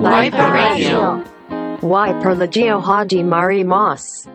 [0.00, 1.86] ワイパーラジオ。
[1.86, 4.30] Y per legio hadi mari mas.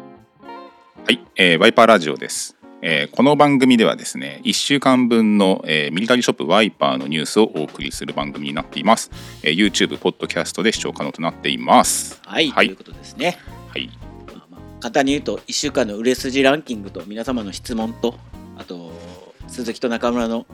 [1.03, 9.09] はい、えーワイパーラジオです、えーこの番組ではですね1週間分の、えーミリタリーショップワイパーのニュースをお送りする番組になっています、
[9.41, 12.22] えー YouTube、ポッドキャストで視聴可能となっています。
[12.27, 12.68] はい、はい。
[12.68, 13.40] ということですね。
[13.69, 13.90] はい。
[14.27, 18.13] まあまあ簡単に言うと1週間の売れ筋ランキングと皆様の質問と
[18.55, 18.91] あと
[19.48, 20.45] 鈴木と中村の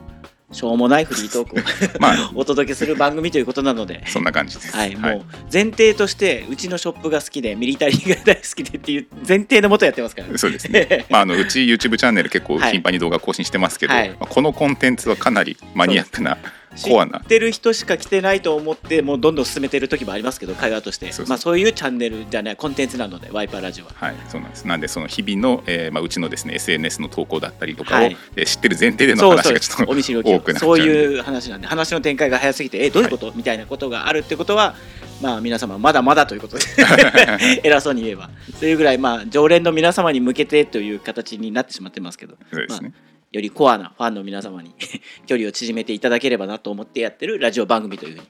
[0.52, 1.60] しょうもないフリートークを
[2.00, 4.02] まあ お届けする番組ということなので。
[4.06, 4.76] そんな感じです。
[4.76, 10.28] はい、もう前提としてうちのショップが好きでミリタリーが大好きでっていう前提のもとやってますから。
[10.28, 10.38] ね。
[10.38, 12.72] そうですね、まあ、あのうち YouTube チャンネル結構はい。
[12.72, 14.10] 頻繁に動画更新してますけど、はい。
[14.10, 16.38] まあこのコンテンツはかなりマニアックな
[16.76, 21.10] 知ってる人しか来てないと思ってもうどんどん進めてる時もありますけど会話として。
[21.28, 23.92] まあ、そういうチャンネルじゃないコンテンツなのでワイパーラジオは。
[23.94, 24.66] はい、そうなんです。
[24.66, 28.16] なんでその日々の、えーまあうちのですね SNS の投稿だったりとかを、はい。
[28.36, 34.74] えー知ってる前提での話がちょっと多くなっそういう話なんで話の展開が早すぎてえどういうこと、みたいなことがあるってことは
[35.22, 36.64] まあ皆様まだまだということで
[37.64, 38.30] 偉そうに言えば。
[38.58, 42.34] そういうぐらいまあ常連の皆様に向けてという形になってしまってますけど。
[42.52, 42.92] そうですね。
[42.92, 44.74] まあよりコアなファンの皆様に
[45.26, 48.26] 距離を縮めていただければなと思ってやってるラジオ番組というふうに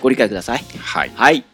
[0.00, 0.64] ご理解ください。
[0.80, 1.12] はい。
[1.14, 1.44] はい。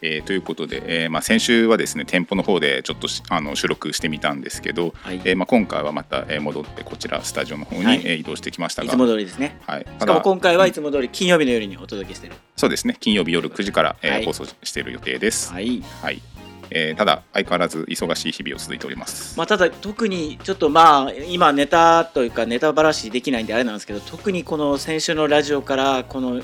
[0.00, 5.20] えーということで、えーまあ、先週はですね店舗の方でちょっとしあの収録してみたんですけど、はい。
[5.24, 8.02] えーまあ、今回はまた、えー戻ってこちらスタジオの方に、はい。
[8.04, 9.58] えー移動してきましたがいつも通りですね。
[9.66, 12.34] はい、したかもだ今回はいつも通り金曜日の夜にお届けしてる。
[12.56, 12.96] そうですね。
[13.00, 14.24] 金曜日夜9時から、えーはい。
[14.24, 15.82] 放送している予定です、はい。
[16.02, 16.22] はい
[16.70, 26.42] えーただ相変わらず忙しい日々を続いております、まあ、ただ特にちょっとまあ今ネタというかネタばらしできないんであれなんですけど特にこの先週のラジオからこの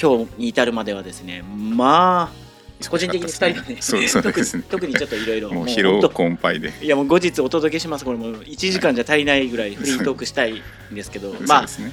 [0.00, 2.46] 今日に至るまではですねまあ
[2.90, 4.22] 個人的に2人ですね。
[4.22, 6.74] 特に 特にちょっといろいろもう疲労困憊で。
[6.82, 8.04] いやもう後日お届けします。
[8.04, 11.92] これもう1時間じゃ足りないぐらいフリートークしたいんですけどまあそうですね。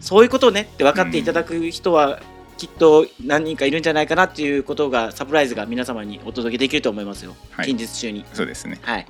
[0.00, 2.20] そういうことねって分かっていただく人は
[2.58, 7.66] きっと何人かいるんじゃないかなっていうことがサプライズが皆様にお届けできると思いますよ、はい。
[7.66, 8.24] 近日中に。
[8.34, 8.78] そうですね。
[8.82, 9.06] はい。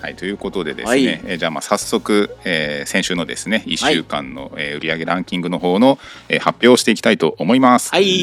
[0.00, 1.06] はい、ということでですね、はい。
[1.06, 7.90] えーじゃあまあ早速、えー先週のですね1週間の、えー売上ランキングの方の、えー発表をしていきたいと思います。
[7.90, 8.22] はい。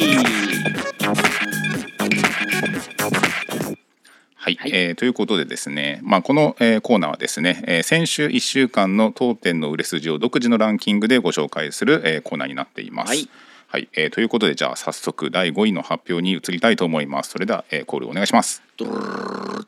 [4.36, 4.56] はい。
[4.56, 4.72] はい。
[4.72, 13.10] えーということでですね、まあ、この、えーコーナーはですね、えー先週1週間の当店の売れ筋を独自のランキングでご紹介する、えーコーナーになっています。
[13.10, 13.28] はい
[13.76, 17.32] はいえーということでじゃあ早速第5位の発表に移りたいと思います。
[17.32, 18.64] それでは、えーコールお願いします。
[18.78, 19.66] 5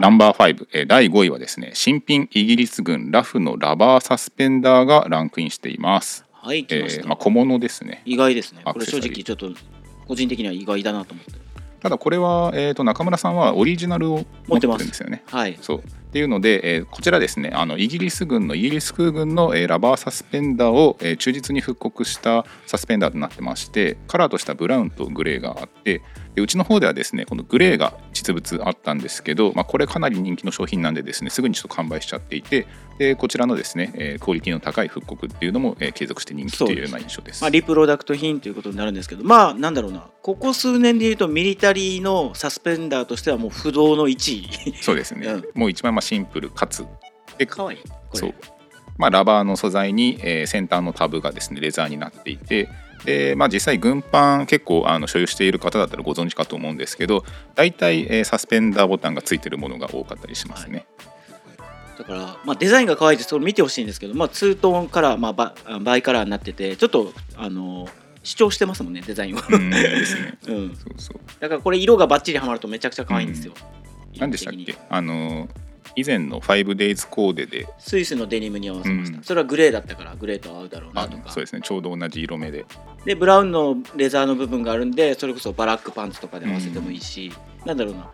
[0.00, 6.24] ナンバー5、えー第5位はですね新品イギリス軍ラフのラバーサスペンダーがランクインしています。
[6.32, 8.00] はい来まえーまあ、小物ですね。
[8.06, 9.50] 意外ですねこれ正直ちょっと
[10.08, 11.32] 個人的には意外だなと思って
[11.82, 15.24] ただこれは、えー、と中村さんはオリジナルを持ってるんですよね。
[15.26, 26.02] はいそうっていうので、えーこちらですねあのイギリス軍のイギリス空軍の、えーラバーサスペンダーを、えー忠実に復刻したサスペンダーとなってましてカラーとしたブラウンとグレーがあって
[26.34, 32.66] でうちの方ではですねこのグレーが実物あったんですけど、まあ、これかなり人気の商品なんでですねすぐにちょっと完売しちゃっていて
[32.98, 37.42] でこちらのですね、えークオリティの高い復刻っていうのも、えー継続して人気というような印象です。
[37.42, 44.74] まあ、リプロダクト品ということになるんですけどまあなんだろうなここ数年でいうとミリタリーのサスペンダーとしてはもう不動の1位。
[44.80, 45.44] そうですね、うん。
[45.54, 46.84] もう一番まあシンプルかつ
[47.38, 47.78] でかわいい。
[48.14, 48.34] そう。
[48.98, 52.68] まあ、ラバーの素材に、えー先端のタブがですねレザーになっていて
[53.04, 57.24] で、まあ、実際軍パン結構あの所有している方だったらご存知かと思うんですけど
[57.54, 60.84] 大体、えーサスペンダーボタンがついてるものが多かったりしますね。
[61.98, 63.30] だから、まあ、デザインが可愛いです。
[63.30, 67.88] それ見てほしいんですけど、まあ、ツートーンカラー、まあ、ババイカラーになっててちょっとあの
[68.22, 70.38] 主張してますもんねデザインは、うんですね。
[70.48, 71.20] うん、そうそう。
[71.40, 73.52] だからこれ色がバッチリはまるとめちゃくちゃ可愛いんですよ、
[74.18, 74.76] 何でしたっけ？
[74.90, 75.48] あの
[75.94, 77.66] 以前の 5days コーデで。
[77.78, 79.24] スイスのデニムに合わせました、うん。
[79.24, 81.30] それはグレーだったからグレーと合うだろうなあとか。
[81.30, 81.62] そうですね。
[81.62, 82.64] ちょうど同じ色目で。
[83.04, 87.32] でブラウンのレザーの部分があるんでそれこそバラックパンツとかで合わせてもいいし、
[87.64, 88.10] なんだろうな。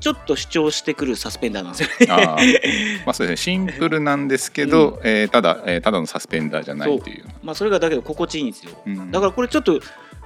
[0.00, 2.06] ちょっと主張してくるサスペンダーなんですよね。
[2.10, 3.04] あー。
[3.06, 3.54] まあそうですね。
[3.54, 7.24] シンプルなんですけど、えーただ、えーただのサスペンダーじゃないという。
[7.42, 9.10] まあそれがだけど心地いいんですよ、うん。
[9.12, 9.80] だからこれちょっと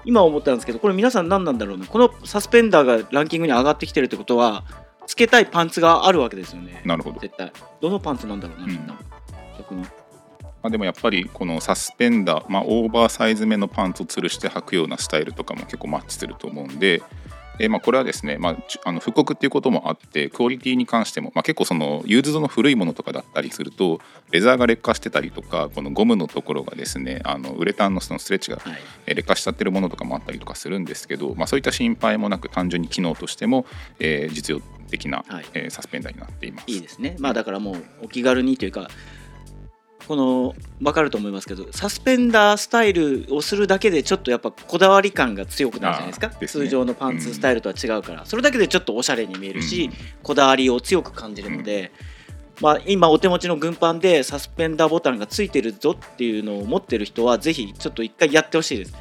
[0.07, 1.85] 今思ったんですけどこれ皆さん何なんだろうな。
[1.85, 4.65] このサスペンダーがランキングに上がってきてるってことは
[5.07, 6.83] つけたいパンツがあるわけですよね。
[6.85, 7.21] なるほど。
[7.21, 7.53] 絶対。
[7.81, 9.17] どのパンツなんだろうなみんな、うん
[9.59, 9.83] 逆に。
[9.83, 9.89] ま
[10.65, 17.03] あ、でもやっぱりこのサスペンダー、まあ、オーバーサイズ目のパンツを吊るして履くようなスタイルとかも結構マッチすると思うんで、
[17.59, 24.01] えーまあこれはですね、まあ、ちあの復刻っていうこともあってクオリティに関しても、まあ、結構そのユーズドの古いものとかだったりすると
[24.31, 28.59] レザーが劣化してたりとかこのゴムのところがですねあのウレタンのそのストレッチが
[29.07, 33.65] 劣化しちゃってるものとかもあったりとかするんですけど、まあ、そういった心配もなく単純に機能としても、
[34.01, 35.45] えー実用的な、はい。
[35.55, 36.65] えーサスペンダーになっています。
[36.69, 37.17] いいですね。
[37.19, 38.89] まあだからもうお気軽にというか
[40.07, 46.29] この分かると思いますけどサスペンダースタイルをするだけでちょっとやっぱこだわり感が強くなるじゃないですか？
[46.29, 46.47] ね。
[46.47, 49.91] 通常のパンツスタイルとは違うから、それだけでちょっとおしゃれに見えるし、
[50.23, 51.91] こだわりを強く感じるので、
[52.61, 58.95] まあ、今お手持ちの軍パンでサスペンダーボタンがついてるぞっていうのを持ってる人はぜひちょっと一回やってほしいです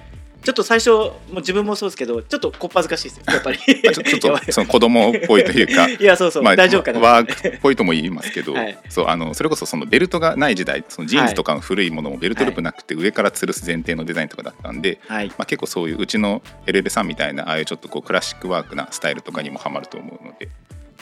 [0.45, 3.57] ちょっと最初もう自分もそうですけどちょっとこっぱずかしいですよやっぱり。
[3.83, 5.89] ま あちょっとその子供っぽいというか。
[5.89, 6.99] いやそうそう、まあ、大丈夫かな。
[6.99, 8.77] ワークっぽいとも言いますけど、 はい。
[8.89, 15.27] そうあのそれこそそのベルトがない時代そのジーンズとかの古いものもベルトループなくて上から吊るす前提のデザインとかだったんで、はい。
[15.29, 20.49] まあ、結構そういううちの LL さんみたいなああいうちょっとこうクラシックワークなスタイルとかにもハマると思うので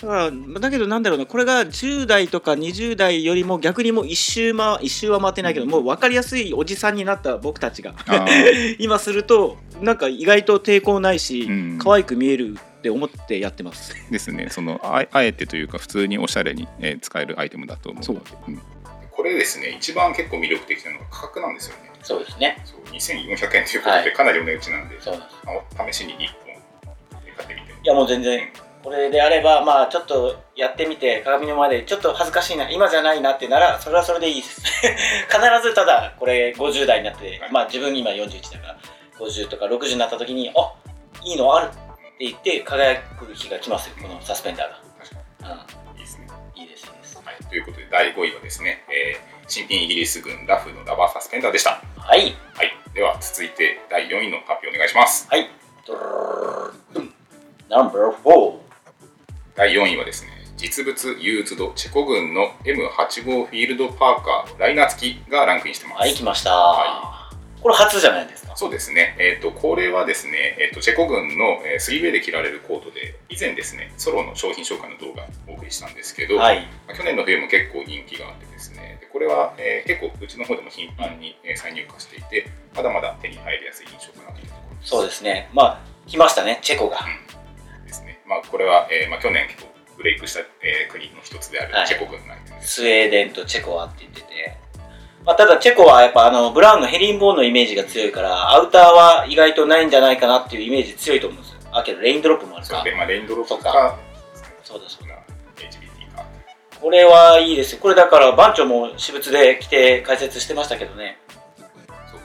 [0.03, 7.95] だからだけどなんだろうなこれが10代とか20代よりも逆にもう一周,、ま、一周は回ってないけどもう分かりやすいおじさんになった僕たちが
[8.79, 11.79] 今するとなんか意外と抵抗ないし、うん。
[11.79, 13.95] 可愛く見えるって思ってやってます。
[14.09, 14.47] ですね。
[14.49, 18.13] そのああえてというか普通におしゃれに、えー使えるアイテムだと思う。
[18.13, 18.61] のでうん。
[19.11, 21.91] これですね一番結構魅力的なのが価格なんですよね。
[22.01, 22.61] そうですね。
[22.65, 24.03] そう2400円ということはい。
[24.03, 25.41] でかなりお値打ちなんで、そうなんです。
[25.45, 27.73] あお試しに1本買ってみて。
[27.73, 28.49] いやもう全然
[28.83, 34.61] これであればまあちょっとやってみて鏡の前でちょっと恥ずかしいな今じゃないなってならそれはそれでいいです。
[35.31, 38.77] 必ずただこれ50代になって、はいまあ自分今41だから
[39.19, 40.73] 50とか60になった時にあ
[41.23, 41.77] いいのあるって
[42.19, 44.67] 言って輝く日が来ますよこのサスペンダー
[44.99, 46.27] 確かが、にいいですね。
[46.55, 47.21] うん、いいですいいです。
[47.23, 51.81] はい、ということで第5位はですね、えー新品イギリス軍ラフのラバーサスペンダーでした。
[51.97, 52.35] はい。
[52.53, 55.27] はい、では続いて第4位の発表お願いします。
[55.29, 55.49] はい。
[55.85, 55.99] ドル
[56.93, 57.13] ルルン。
[57.69, 58.62] ナンバー4
[59.55, 65.99] 第4位はですね、実物ユーズドチェコ軍の M85 フィールドパーカーライナー付きがランクインしてます。
[65.99, 67.29] はい来ました、は
[67.61, 68.55] これ初じゃないですか？
[68.57, 76.61] そうですね、えー、とこれはですね、えー、とチェコ軍の、えー、3ウェイで着られるコートで以前ですねソロの商品紹介の動画をお送りしたんですけど、はい。
[76.87, 84.89] まあ去年の冬も結構人気があってですねでこれは、えー結構うちの方でも頻繁に、えー再入荷していてまだまだ手に入りやすい印象かなというところです。
[84.89, 85.49] そうですね。
[85.53, 85.79] まあ
[86.09, 86.97] 来ましたねチェコが。
[86.97, 87.22] ですね、
[88.25, 91.87] まあ、これは、えーまあ、去年結構ブレイクした、えー国の一つであるはい。
[91.87, 94.57] チェコ軍のアイテムです、スウェーデンとチェコはって言ってて、
[95.25, 101.59] まあ、ただチェコはやっぱあのブラウンのヘリンボーンのイメージが強いからアウターは意外とないんじゃないかなっていうイメージ強いと思うんですよ。
[101.71, 102.75] あけどレインドロップもあるか。
[102.75, 102.83] そう。
[102.83, 103.97] で、まあ、レインドロップそうか。
[104.63, 105.15] そうだそうな
[105.55, 106.25] HBT か。
[106.79, 107.79] これはいいですよ。
[107.81, 111.17] これだから番長も私物で着て解説してましたけどね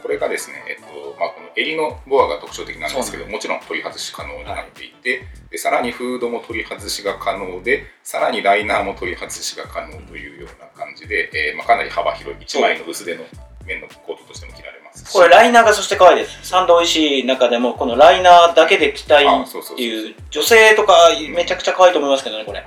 [0.09, 13.25] これがですね、えっとまあ、この襟のボアが特徴的なんですけどもちろん取り外し可能になっていて、でさらにフードも取り外しが可能でさらにライナーも取り外しが可能というような感じで、えーまあ、かなり幅広い1枚の薄手の
[13.67, 15.13] 面のコートとしても着られますし。
[15.13, 16.49] これライナーがそして可愛いです。
[16.49, 20.95] サンドおいしい中でもこのライナーだけで着たいっていう女性とか
[21.37, 22.67] めちゃくちゃ可愛いと思いますけどねこれ。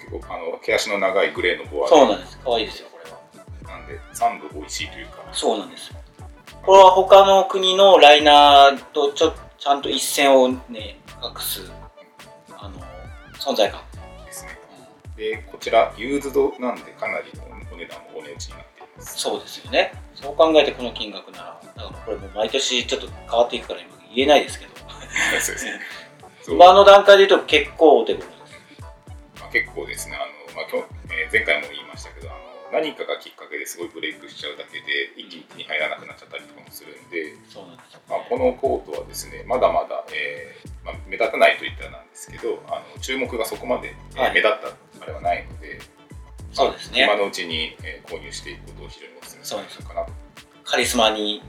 [0.00, 2.40] 結構あの毛足の長いグレーのボアそうなんです。
[2.44, 3.08] 可愛いですよこれ
[3.70, 3.78] は。
[3.78, 5.22] なんでサンド美味しいというか。
[5.30, 5.92] そうなんです。
[5.92, 5.96] よ
[6.66, 11.70] これは他の国のライナーとちょちゃんと一線をね隠す
[12.58, 12.80] あの
[13.38, 13.80] 存在感、
[14.26, 14.58] ですね。
[15.16, 19.92] でこちらユーズドなんでかなりのお値段もお値打ちになっていますそうですよね。
[20.16, 24.72] そう考えてこの金額ならだからこれもう毎年ちょっと変わっていくから今言えないですけど。
[25.40, 25.80] そうですね。
[26.48, 28.82] 今の段階で言うと結構お手頃です。
[29.40, 30.16] まあ、結構ですね。
[30.16, 44.34] あの、まあ今日えー前回も言いましたけどあの何かがきっかけですごいブレイクしちゃうだけで一気に手に入らなくなっちゃったりとかもするんで、そうなんですよ、まあ、このコートはですねまだまだ、えーまあ、目立たないといったらなんですけどあの注目がそこまで、えーはい。
[44.34, 45.80] 目立ったあれはないので、
[46.52, 47.06] そうですね。
[47.06, 50.12] まあ今のうちに、えー購入していくことを非常にお勧めするのかなと。
[50.64, 51.42] カリスマに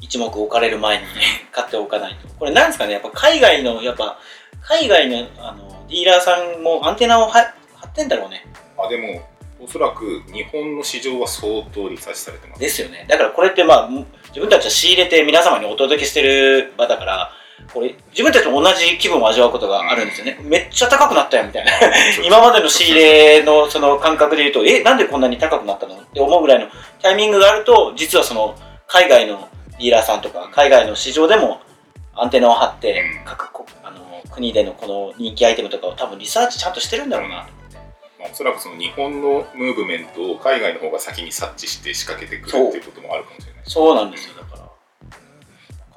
[0.00, 1.04] 一目置かれる前に
[1.52, 2.28] 買っておかないと。
[2.38, 4.18] これなんですかねやっぱ海外のやっぱ
[4.62, 8.44] 海外のあのディーラーさんもアンテナをは張ってんだろうね。
[8.78, 9.22] あでも
[9.64, 12.60] おそらく日本の市場は相当リサーチされてます。
[12.60, 13.06] ですよね。
[13.08, 17.30] だからこれってまあむ自分たちは仕入れて皆様にお届けしてる場だから
[17.72, 21.72] これ自分たちも同じ気分を味わうことがあるんですよね、めっちゃ高くなったよみたいな。
[22.26, 25.94] 今までの仕入れのその感覚で言うとえなんでこんなに高くなったの？
[25.94, 26.68] って思うぐらいの
[27.00, 28.54] タイミングがあると実はその
[28.86, 31.60] 海外のディーラーさんとか海外の市場でも
[32.14, 33.24] アンテナを張ってうん。
[33.24, 37.46] 各国あの国でのこの人気アイテムとかを多分リサーチちゃんとしてるんだろうな。
[37.46, 37.63] とまあ、
[38.30, 43.62] おそらくその日本のムーブメントを海外の方が先に察知して仕掛けてくるっていうこともあるかもしれない。
[43.64, 44.34] そうなんですよ。
[44.34, 44.70] だから。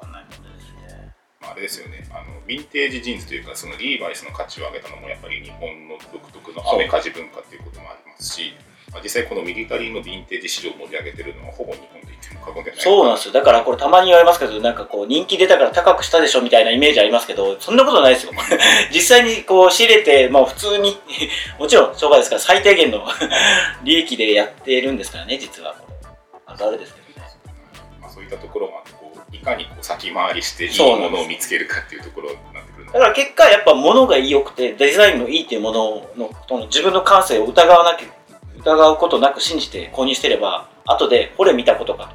[0.00, 1.14] かんないもんですね。
[1.40, 2.06] まあ、あれですよね。
[2.10, 8.67] あのヴィンテージジーンズというかそのリーバイスの価値を上げたのもやっぱり日本の独特のアメカジ文化っていうこともありますし、まあ、
[9.02, 12.84] 実際このミリタリーのヴィンテージ市場を盛り上げてるのはほぼ日本と言っても過言ではない。
[12.84, 13.34] そうなんですよ。
[13.34, 18.32] だからこれたまに言われますけどなんかこう人気出たから高くしたでしょみたいなイメージありますけどそんなことないですよ。
[18.92, 20.98] 実際にこう仕入れて、まあ、普通に
[21.58, 23.06] もちろん商売ですから最低限の
[23.84, 25.74] 利益でやってるんですからね実は。
[26.46, 27.30] あるあるですけどね。
[28.00, 38.17] まあ、そういったところもあってこういかにこう先回りしていいものを見つけるかっていうところになってくるのだから結果やっぱ物が良くてデザインもいいっていうもののその自分の感性を疑わなきゃ
[38.58, 42.12] 疑うことなく信じて購入してれば後でこれ見たことか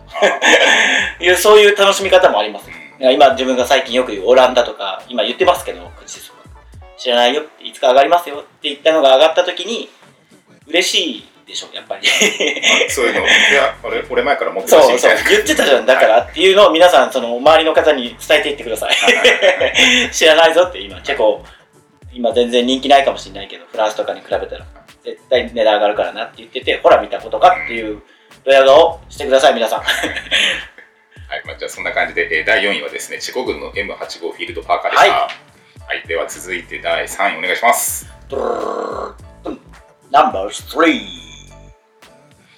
[1.20, 1.24] と。
[1.24, 2.70] いうそういう楽しみ方もあります。
[3.00, 6.34] 今自分が最近よく言うオランダとか今言ってますけど口です
[6.98, 9.90] 知らないよっていつか上がりますよって言ったのが上がった時に
[10.68, 12.08] 嬉しいでしょやっぱり。
[12.08, 13.20] あそういうの。
[13.22, 13.24] い
[13.54, 14.94] や俺俺前から持ってそたし。
[14.94, 15.30] みたいなうそう。
[15.32, 15.86] 言ってたじゃん。
[15.86, 18.96] だからっていうのを皆さんその周りの方に伝えていってください。
[20.14, 21.44] 知らないぞって今チェコ
[22.14, 24.66] 今全然人気ないかもしれないけどフランスとかに比べたら
[25.04, 28.02] 絶対値段上がるからなって言っててほら見たことかっていう
[28.46, 29.82] ドヤ顔をしてください皆さん。
[29.84, 35.22] はいまあ、じゃあそんな感じで、えー第4位はですねチェコ軍の M85 フィールドパーカーでした、は
[35.88, 38.06] はいでは続いて第3位お願いします。
[40.12, 41.02] ナンバー3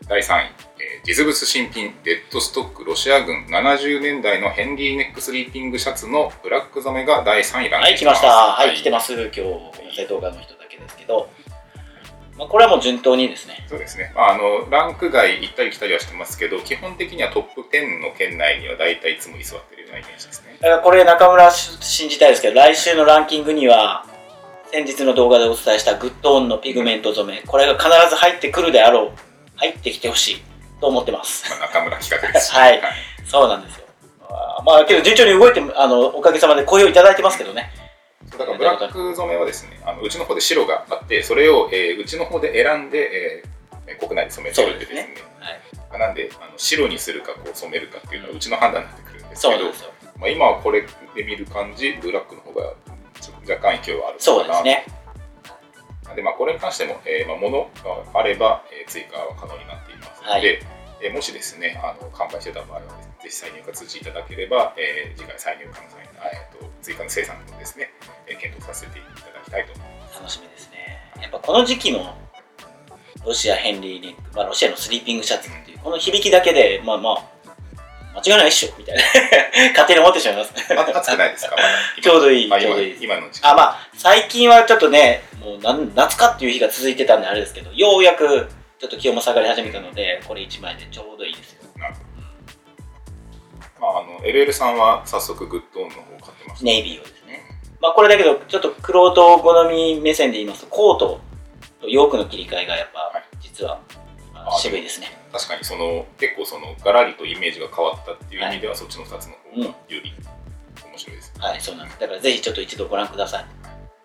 [0.07, 11.29] 第3位、えー実物新品デッドストックロシア軍70年代のヘンリーネックスリーピングシャツのブラック染めが第3位ランクはい来ましたはい来てます今日音声動画の人だけですけど、
[12.37, 13.65] まあ、これはもう順当にですね。
[13.67, 20.57] そうですね、まあ、あのランク外行ったり来たりはしてますけど基本的にはトップ10の圏内には大体いつも居座ってるようなイメージですね。
[20.61, 24.05] だからこれ中村信じたいですけど来週のランキングには
[24.71, 29.11] 先日の動画でお伝えしたグッドオンのピグメント染めこれが必ず入ってくるであろう
[29.55, 30.41] 入ってきてほしい
[30.81, 31.49] と思ってます。
[31.49, 32.47] まあ、中村企画です。
[32.47, 32.81] し はい。
[33.25, 33.85] そうなんですよ。
[34.65, 37.69] まあけど順調に動いてあのおかげさまで好評いただいてますけどね
[38.37, 43.55] だからブラック染めはですねあのうちの方で白があってそれを、えーうちの方で選んで、えー
[43.99, 45.13] 国内で染めてるんでですね。
[45.39, 45.59] はい。
[45.91, 49.65] まあなんであの白にするかこう染めるかっていうのはうちの判断になってくるんですけど
[50.19, 50.81] まあ、今はこれ
[51.13, 52.73] で見る感じブラックの方が
[53.47, 54.87] 若干勢いはあるそうですね。
[56.15, 57.69] でまあ、これに関しても、えーまあ、物
[58.13, 60.45] があれば、えー追加は可能になっていますので、はい。
[61.03, 67.89] えーもしですねあの完売してた場合はですねぜひ再入荷通知いただければ、えー次回再入荷の際に、えーと追加の生産をですね、
[68.27, 70.19] えー検討させていただきたいと思います。
[70.19, 71.01] 楽しみですね。
[71.21, 72.15] やっぱこの時期の
[73.25, 77.23] ロシアヘンリー・ネック、まあ、ロシアのスリーピングシャツっていうこの響きだけでまあまあ
[78.23, 79.01] 間違いないっしょみたいな。
[79.73, 80.53] 勝手に思ってしまいます。
[80.77, 81.69] あ暑くないですか、まだ。
[82.01, 83.45] ちょうどいいあちょうどいい今今の時期。
[83.47, 91.64] あまあ最近はちょっとねもうなん夏かっていう日が続いてたんであれですけどようやくちょっと気温も下がり始めたのでこれ1枚でちょうどいいですよ
[93.79, 97.41] まあ、あの LL さんは早速グッドオンの方を買ってました、ネイビーをですね。
[97.81, 101.19] まあこれだけどちょっとクロート好み目線で言いますとコート
[101.81, 103.23] とヨークの切り替えがやっぱはい。
[103.41, 103.79] 実は
[104.57, 105.07] 渋いですね。
[105.31, 110.13] 確かにその結構そのガラリとイメージが変わったっていう意味では、そっちの2つの方がより
[110.83, 111.99] 面白いです、はいそうなんです。
[111.99, 113.45] だからぜひちょっと一度ご覧ください。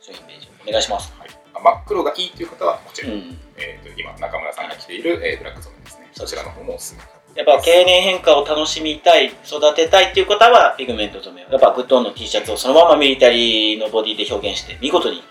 [0.00, 1.12] 商品ページお願いします。
[1.18, 3.38] はい、あ真っ黒がいいという方はこちら、うん。
[3.56, 6.08] えー、と今中村さんが着ている、えーブラックゾーンですね。
[6.12, 7.02] そちらの方もおすすめ
[7.34, 15.22] やっぱ経年変化を楽しみたい育てたいっていう方はピグメント染めをやっぱ Good On の T シャツをそのままミリタリーのボディで表現して見事に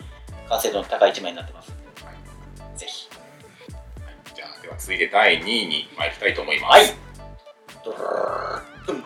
[0.48, 1.72] 完成度の高い一枚になってます。
[2.78, 3.10] ぜひ。
[4.34, 6.72] じゃあでは続いて第2位に参りたいと思います。
[6.72, 6.86] はい。
[7.86, 8.04] ドルル
[8.88, 9.04] ルルン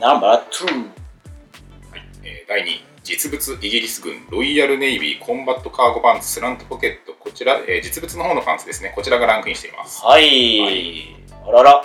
[0.00, 2.02] ナンバー2はい。
[2.24, 7.14] えー第2位実物イギリス軍ロイヤルネイビーコンバットカーゴパンツスラントポケット。
[7.18, 8.92] こちら、えー実物の方のパンツですね。
[8.94, 10.04] こちらがランクインしています。
[10.04, 11.16] はい、はい。
[11.46, 11.84] あらら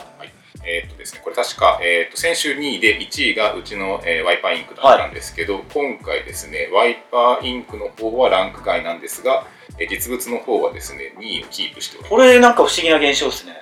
[0.68, 9.48] えーっとですね、これ確か、えーっと先週2位で1位がうちの、えー WAIPER inc だったんですけど、今回ですね WAIPER inc の方はランク外なんですが、
[9.80, 12.10] えー実物の方はですね2位をキープしております。
[12.10, 13.54] これなんか不思議な現象ですね。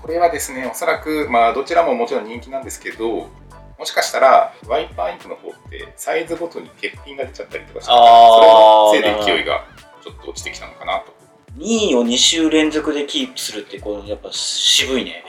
[0.00, 3.28] これはですねおそらく、まあ、どちらももちろん人気なんですけど
[3.76, 9.66] もしかしたらワイパーインクの方ってサイズごとに欠品が出ちゃったりとかしてそれのせいで勢いが
[10.04, 11.12] ちょっと落ちてきたのかなと
[11.56, 15.24] 2位を2週連続でキープするってこうやっぱ渋いね。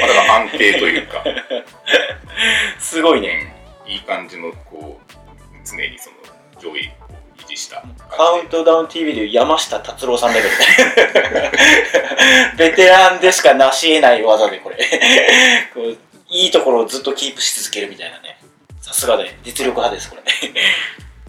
[0.00, 1.24] まあだから安定というか、
[2.80, 3.54] すごいね。
[3.86, 3.92] うん。
[3.92, 5.12] いい感じのこう
[5.64, 6.16] 常にその
[6.60, 6.92] 上位を
[7.38, 7.84] 維持した。
[8.10, 10.54] カウントダウン TV で山下達郎さんレベル
[12.56, 14.76] ベテランでしか成し得ない技でこれ。
[15.72, 15.96] こう
[16.28, 18.36] いいところをずっとキープし続けるみたいなね。
[18.80, 20.22] さすがで実力派ですこれ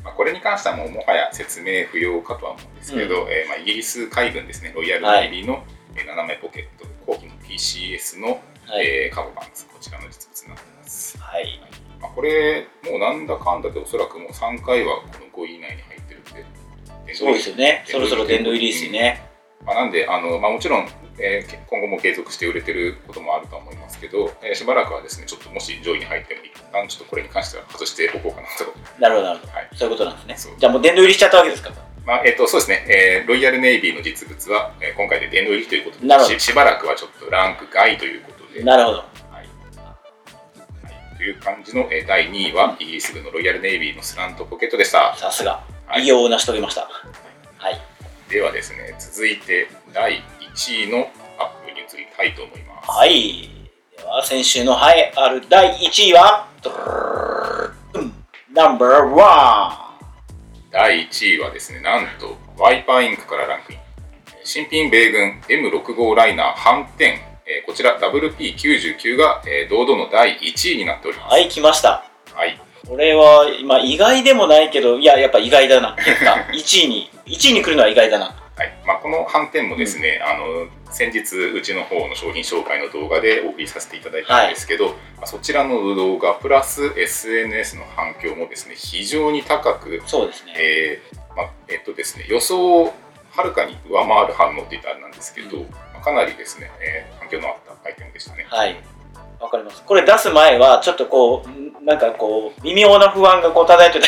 [0.03, 5.63] まあ、これに関してはもうもはや説明不要かとは思うんですけど、えーまあ、イギリス海軍ですねロイヤルネイビーの、
[5.95, 11.59] えー斜めポケット後期の PCS の、はい、えーカゴパンツこちらの実物になっています、はい、
[11.99, 17.83] まあ、これもうなんだかんだでおそらくもう3回はこの5位以内に入ってるんでそうですよね。
[17.87, 19.26] そろそろ殿堂入りですよね
[19.67, 20.87] まあ、なんであの、まあ、もちろん、
[21.19, 28.73] えー今後も継続して売れてることもあるとは思いますけど、えーしばらくはですねちょっともし上位に入っても一旦ちょっとこれに関しては外しておこうかなと。
[29.01, 29.53] なるほどなるほど。
[29.53, 29.69] はい。
[29.75, 30.55] そういうことなんですね。
[30.57, 31.71] じゃあもう殿堂入りしちゃったわけですか？
[32.05, 38.97] まあえっとそうですね、えーロイヤルネイビーの実物は、えー今回で殿堂入りということでししばらくはちょっとランク外ということで、なるほど。
[38.99, 39.05] は
[41.17, 45.15] という感じの、えー第2位はイギリス軍のロイヤルネイビーのスラントポケットでした。
[45.17, 45.63] さすが。
[45.87, 46.03] はい。
[46.03, 46.81] 偉業を成し遂げました。
[47.57, 47.81] はい
[48.29, 50.21] ではですね、続いて第
[50.55, 50.97] 1位の
[51.39, 52.89] アップに移りたいと思います？
[52.91, 53.49] はい
[53.97, 56.47] では先週の栄えある第1位は
[58.53, 59.87] ナンバーワ
[60.71, 63.79] 第1位はですね、なんとワイパーインクからランクイン。
[64.43, 67.05] 新品米軍 M65 ライナー反転、
[67.45, 71.27] えーこちら WP99 が、えー堂々の第1位になっております。
[71.27, 72.03] ンはい来ました
[72.33, 72.59] はい。
[72.87, 78.25] これは今意外でもないけどいややっぱ意外だな結果1位に1位に来るのは意外だな。
[78.25, 78.73] はい。
[78.87, 90.53] まあ、この反転もですね、あの先日うちの方の商品紹介の動画でお送りさせていただいたんですけど、まあそちらの動画プラス SNS の反響もですね非常に高く、そうですね。
[90.57, 92.93] えーまあえっとですね、予想を
[93.29, 95.63] はるかに上回る反応って言ったらあれなんですけど、うん。
[95.93, 98.47] まあかなりですね、えー反響のあったアイテムでしたね。
[98.49, 98.75] はい
[99.39, 99.83] わかります。
[99.83, 104.07] これ出す前はちょっとこうなんかこう微妙な不安がこう漂ってた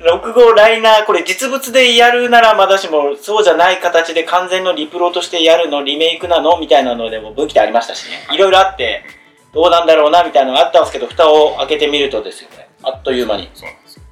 [0.00, 8.26] 6 号ライナーこれ実物でやるならまだしもそうじゃない形で完全のリプロとしてやるのリメイクなのみたいなのでも分岐点ありましたしね。
[8.32, 8.38] い。
[8.38, 9.04] ろいろあって
[9.52, 13.50] どうなんだろうなみたいなのがあったんですけど蓋を開けてみるとですよねあっという間に。
[13.54, 14.02] そうなんですよ。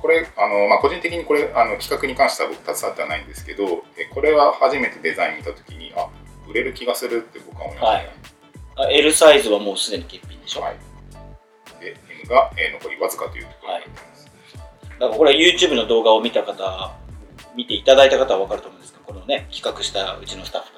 [0.00, 6.08] これあの、まあ、個人的にこれあの企画に関しては僕携わってはないんですけどえこれは初めてデザイン見た時にあ
[6.48, 7.98] 売れる気がするって僕は思いました。
[7.98, 8.12] ね。
[8.24, 8.27] あ
[8.90, 10.76] L サイズはもうすでに欠品でしょ、はい、
[11.80, 14.30] で M が、えー残りわずかというところになってます。
[14.98, 16.94] だからこれは YouTube の動画を見た方
[17.56, 20.68] 見ていただいた方は分かると思うんですけどこのね企画したうちのスタッフ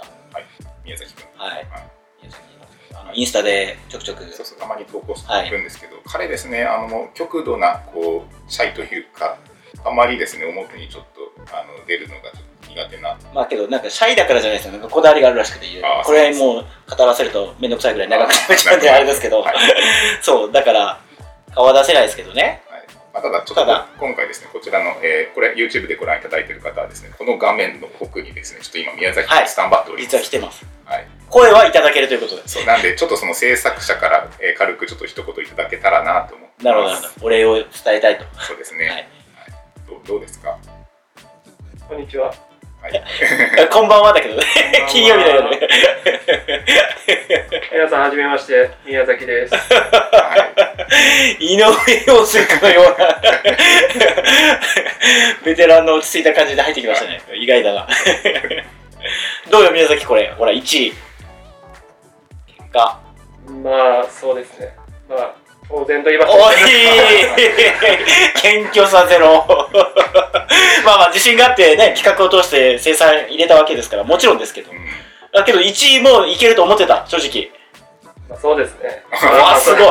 [0.84, 1.24] 宮崎君。
[1.38, 1.56] がはい。
[1.56, 1.66] はい。
[2.22, 2.42] 宮崎
[2.92, 4.24] のあのインスタでちょくちょく。
[4.32, 9.38] そうそうたまに投稿してるんですけど、彼ですねあの極度なこうシャイというか
[9.84, 13.18] あまりですね表にちょっとあの出るのがちょっと苦手な。
[13.34, 14.72] まあけどなんかシャイだからじゃないですよ。
[14.72, 15.66] なんかこだわりがあるらしくて
[16.04, 16.64] これもう
[16.96, 19.54] 語らせると面倒くさいぐらい長くなっちゃうんであれですけど、はい。
[20.22, 20.98] そうだから
[21.54, 22.62] 顔は出せないですけどね。
[22.70, 22.80] はい。
[23.12, 29.42] まあ、ただちょっと今回ですねこちらの、えーこれ YouTube でご覧いただいている方はですねこの画面の奥にですねちょっと今宮崎はい。
[29.42, 30.64] がスタンバっております、実は来てます。
[30.84, 31.06] はい。
[31.28, 32.42] 声はいただけるということで。
[32.46, 37.26] そうなんでちょっとその制作者から、えー軽くちょっと一言いただけたらなと思ってなるほどなるほど。
[37.26, 38.24] お礼を伝えたいと。
[38.40, 39.08] そうですね、はい。
[39.88, 40.56] どうどうですか？
[41.88, 42.32] こんにちは。
[42.82, 43.02] はい。
[43.70, 44.42] こんばんはだけどね。
[44.88, 45.60] 金曜日だよね。
[47.70, 49.54] 皆さん、はじめまして、宮崎です。
[49.54, 49.58] は
[51.38, 51.44] い。
[51.44, 51.66] 井上
[52.06, 53.20] 陽水のような
[55.44, 57.20] ベテランの落ち着いた感じで入ってきましたね。
[57.34, 57.86] 意外だな。
[59.50, 60.32] どうよ宮崎これ。
[60.32, 60.94] ほら1位。
[62.46, 62.98] 結果。
[63.62, 64.74] まあ、そうですね。
[65.06, 65.34] まあ、
[65.70, 66.54] 当然と言いましおい。
[68.34, 69.46] た謙虚さゼロ。
[70.84, 74.72] まあまあ自信があってね企画を通して生産入れたわけですからもちろんですけど。
[74.72, 74.78] うん。
[75.32, 77.52] だけど1位もいけると思ってた正直。
[78.28, 79.04] まあ、そうですね。
[79.10, 79.88] うわすごい。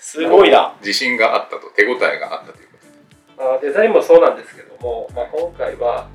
[0.00, 0.74] すごいな。
[0.80, 2.78] 自信があったと手応えがあったというこ
[3.36, 3.42] と。
[3.42, 6.08] でまあ、デザインもそうなんですけども、まあ、今回は、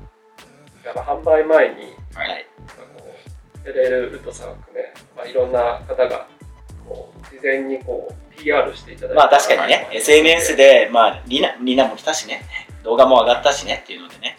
[0.84, 2.46] やっぱ販売前に、はい。
[3.64, 6.26] LL ウッドさん含め、まあ、いろんな方が、
[6.86, 9.14] こう、事前にこう、PR していただいて。
[9.16, 12.42] まあ確かにね、はい SNS で、まあ、リナ、リナも来たしね、
[12.84, 14.36] 動画も上がったしねっていうのでね。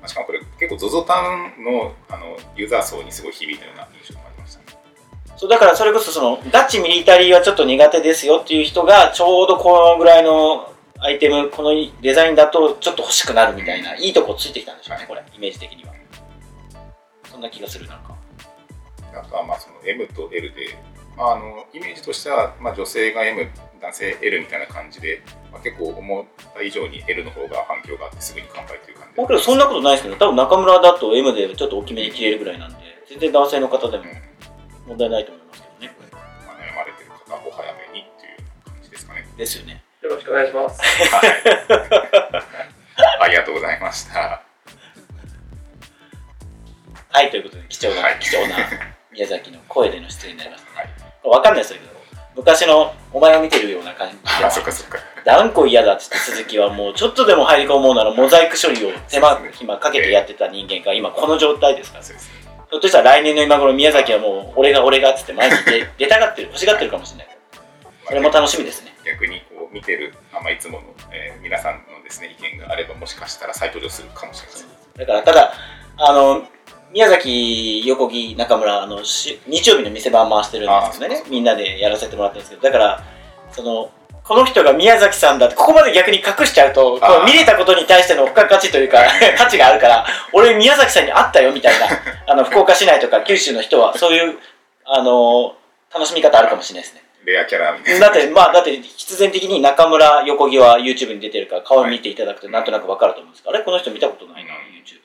[0.00, 4.66] まあしかもこれ結構 ZOZO タウンのあのユーザー層にすごい響いたような印象もありましたね
[5.36, 11.70] そう、だからそれこそその、ガチミリタリーはちょっと苦手ですよっていう人が、ちょうどこのぐらいのアイテム、この
[12.02, 15.94] デザインだとちょっと欲しくなるみたいな、いいとこついてきたんでしょうね、これ、イメージ的には。
[17.30, 18.14] そんな気がする、なんか。
[19.12, 20.89] あとはまあその M と L で、ま
[21.20, 23.48] あ、あのイメージとしては、まあ、女性が M
[23.80, 32.76] 男性 L みたいな感じで、まあ、結構思った以上に L の方が反響があってすぐに完売という感じで僕らそんなことないですけど、多分中村だと M でちょっと大きめに切れるぐらいなんで、
[33.08, 34.30] 全然男性の方でもうん
[34.88, 35.96] 問題ないと思いますけどね。
[36.10, 39.26] まあ、悩まれてる方はお早めにっていう感じですかね。
[39.36, 39.82] ですよね。
[40.02, 40.80] よろしくお願いします。
[40.82, 41.30] はい、
[43.22, 44.42] ありがとうございました。
[47.12, 48.56] はい、ということで、貴重な、はい貴重な
[49.12, 50.69] 宮崎の声での出演になりました。
[50.69, 50.69] はい、
[51.24, 51.86] わかんないですけど、
[52.36, 54.16] 昔のお前を見てるような感じ。
[54.16, 54.98] で あ、そっかそっか。
[55.24, 62.04] 断固嫌だって言って続きはもうちょっとでも入り込もうならモザイク処理を手間暇かけてやってた人間が今この状態ですから。
[62.04, 67.36] ひょっとしたら来年の今頃宮崎はもう俺が俺がっつって前に出出たがってる欲しがってるかもしれない。
[68.06, 68.94] それも楽しみですね。
[69.04, 74.68] 逆にこう見てる、あまあ、いつもの、えー皆さんのですね意見があればもしかしたら再登場するかもしれません。
[74.98, 75.54] だからただ
[75.96, 76.44] あの
[76.92, 82.62] 宮崎横木中村あのし日曜日の店番回してるんですけどあねみんなでやらせてもらってるんですけど。
[82.62, 83.02] だから
[83.52, 83.90] その
[84.22, 88.98] この人が宮崎さんだってここまで逆に隠しちゃうとこ見れたことに対しての付加価値というか
[89.36, 91.86] 価値があるから俺宮崎さんに会ったよみたいな
[92.32, 94.38] あの福岡市内とか九州の人はそういう
[94.84, 95.56] あの
[95.92, 97.02] 楽しみ方あるかもしれないですね。
[97.24, 98.06] レアキャラみたいな。
[98.06, 104.60] だって、まあ、だって必然的に中村横木は YouTube に出てるから顔見ていただくとなんとなくわかると思うんですけど、あれこの人見たことないな、うん。
[104.78, 104.99] YouTube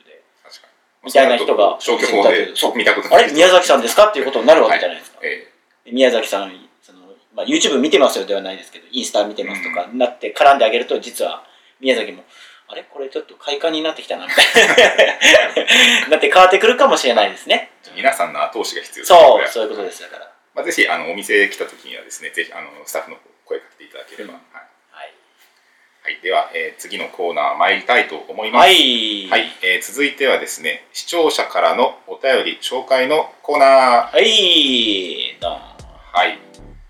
[1.06, 3.32] みたいな人が消去法でそう見たことあれ？
[3.32, 4.08] 宮崎さんですか？
[4.08, 5.20] っていうことになるわけじゃないですか。
[5.22, 5.52] え
[5.92, 7.00] 宮崎さん、その
[7.36, 11.44] まあ、YouTube 見てますよではないですけど、インスタ見てますとかなって絡んであげると、実は
[11.80, 12.24] 宮崎も、
[12.68, 12.84] あれ？
[12.84, 14.76] これちょっと快感になってきたな、みたいな。
[16.10, 17.72] なって変わってくるかもしれないですね。
[17.88, 20.32] え皆さんの後押しが必要そう、そういうことですだから。
[20.56, 24.55] まあ、ぜひあのお店来た時にはですねぜひあのスタッフの声かけていただければ、うんはいはい。
[26.06, 28.62] はい、では、えー次のコーナー参りたいと思います。
[28.62, 29.28] はい。
[29.28, 33.70] はい、えー続いてはですね、視聴者からのお便り紹介のコーナー。
[34.14, 35.36] はい。
[35.42, 35.58] どうも
[36.14, 36.38] はい。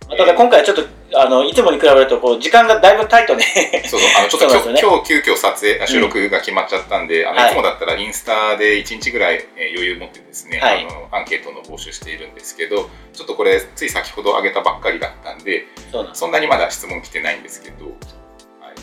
[0.10, 0.84] まあただ今回はちょっと、
[1.18, 3.46] あの、いつもに比べると、こう、時間がだいぶタイトね。
[3.88, 15.68] そうそう、あの、ちょっと今日, ね今日急遽撮影、あ収録が決まっちゃったんで、あの、はいいつもだったらインスタで1日ぐらい、えー余裕持ってですね、はいあの、アンケートの募集しているんですけど、ちょっとこれ、つい先ほど上げたばっかりだったんで。
[16.12, 17.86] そんなにまだ質問来てないんですけど、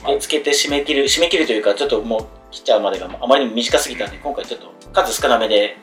[0.02, 5.76] はい、まあ受け付けて締め切る、締め切るというか、ちょっともう切っちゃうまでがあまりにも短すぎたんで、今回ちょっと数少なめで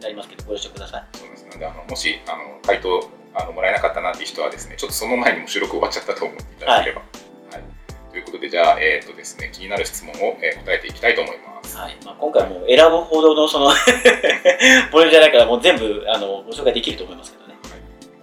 [0.00, 1.04] やりますけど、ご了承ください。
[1.16, 7.00] そうですので、あの、もし、あの、回答、あの、もらえなかったなっていう人はですね、ちょっとその前にも収録終わっちゃったと思っていただければ。
[7.00, 7.06] は
[7.58, 8.10] い。
[8.10, 11.76] ということで、じゃあ、えっ、とですね、気になる質問を、えー答えていきたいと思います。
[11.76, 17.54] はいまあ、今回もう選ぶほどのそのボリュームじゃないからもう全部あのご紹介できると思いますけどね。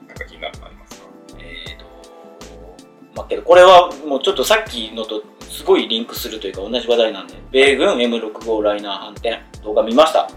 [0.08, 1.08] なんか気になるのありますか？
[1.40, 1.86] えーと
[3.16, 10.30] まあ、けどこれはもうちょっとさっきのとすごいリンクするというか同じ話題なんで米軍 M65 ライナー反転動画見ました。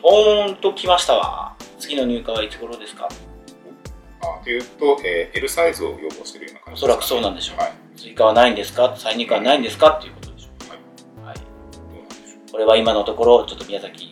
[0.00, 1.56] トーンときましたわ。
[1.78, 3.08] 次の入荷はいつ頃ですか？
[4.20, 7.58] あというと、えー L サイズを要望しているような感じおそらくそうなんでしょう。
[7.58, 7.72] はい。
[7.96, 8.94] 追加はないんですか？
[8.96, 9.90] 再入荷はないんですか？
[9.98, 10.48] っていうことでしょ
[11.22, 11.42] う、はい、ど
[11.82, 14.08] うなんでしょこれは今のところちょっと宮崎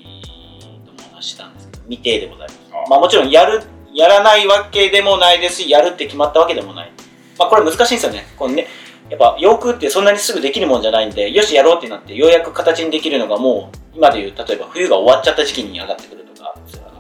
[0.85, 2.61] ともお話ししたんですけど未定でございます。
[2.73, 3.63] あまあもちろんやる
[3.95, 6.93] やらないわけでもないですしやるって決まったわけでもない。
[7.39, 8.27] まあこれ難しいんですよね。
[8.37, 8.67] このね
[9.09, 16.55] やっぱ洋服ってそんなにすぐできるもんじゃないんでよしやろうってなってようやく形にできるのがもう今でいう例えば冬が終わっちゃった時期に上がってくるとか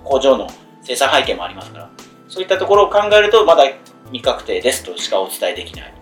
[0.04, 0.46] 工場の
[0.82, 1.90] 生産背景もありますから
[2.28, 3.64] そういったところを考えるとまだ
[4.06, 5.94] 未確定ですとしかお伝えできない。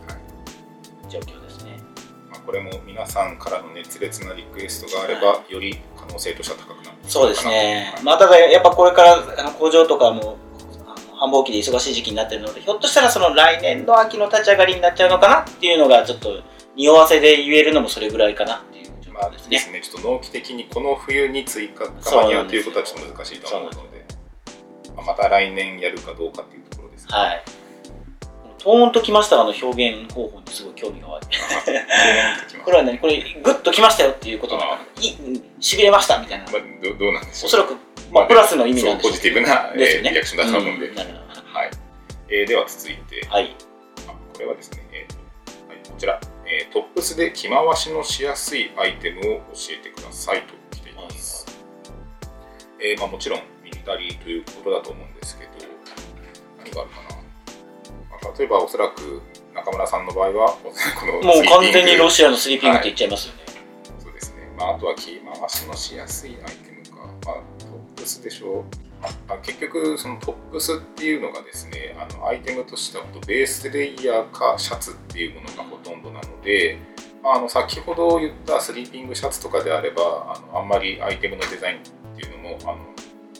[1.09, 1.81] 状況ですね。
[2.29, 7.95] うまあ、これも皆さんからの熱烈なリクエストがあれば、より可能性としては高くなるそうですね。
[8.03, 10.37] まあただやっぱこれからあの工場とかも
[11.24, 16.42] 繁忙期で忙しい時期になってるのでひょっとしたらその来年の秋の立ち上がりになっちゃうのかなっていうのがちょっと
[16.76, 19.72] 匂わせで言えるのもそれぐらいかなっていう状まあ況ですね。
[19.72, 24.04] ね、ちょっと納期的にこの冬に追加間に合うんということはちょっと難しいと思うので、
[24.96, 27.08] まあ、また来年やるかどうかっていうところですね。
[27.10, 27.42] はい。
[27.44, 29.66] トーンときましたがの表
[30.05, 31.37] 現方法にすごい興味が湧いて。
[32.64, 34.79] これは何これグッときましたよっていうことなの
[35.61, 36.44] しびれましたみたいな。
[36.44, 37.77] まあ、どどうなんでしょうおそらく、
[38.11, 41.07] まあ、プラスの意味なんでしょうそうポジティブな、えーリアクションだと思うんで、うんはい。
[42.29, 43.55] えーでは続いて、はい。
[44.09, 51.46] あこれはですね、えーはい、こちら、えートップスで着回しのしやすいアイテムを教えてくださいと来ています。
[52.81, 55.50] えーまあ、もちろんミリタリーということだと思うんですけど、
[56.59, 57.13] 何があるかな？
[58.24, 59.22] まあ、例えば、おそらく
[59.54, 60.72] 中村さんの場合は、こ
[61.06, 63.40] のもう完全にロシシアのスリーピングって言っちゃいますよね、
[64.00, 64.48] そうですね。
[64.58, 67.06] まあ、あとは着回しのしやすいアイテムか。
[67.26, 68.84] まあ、トップスでしょう。
[69.28, 76.78] あ結局、そのトップスっていうのがですね、あのアイテムとしてはベースレイヤーかシャツっていうものがほとんどなので、
[77.22, 80.02] まあ、あの先ほど言ったスリーピングシャツとかであれば、
[80.37, 81.80] あのあんまりアイテムのデザインっ
[82.16, 82.94] ていうのもあの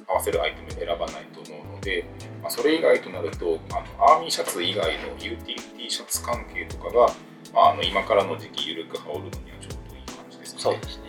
[0.09, 1.44] 合わせるアイテム選ばないと
[1.85, 2.05] で、
[2.43, 7.09] まあ、それ以外となるとあのアーミーシャツ以外のユーティリティシャツ関係とかが、
[7.53, 10.61] まあ、あの今からの時期緩く羽織るのにはちょうどいい感じですね。
[10.61, 11.05] そうですね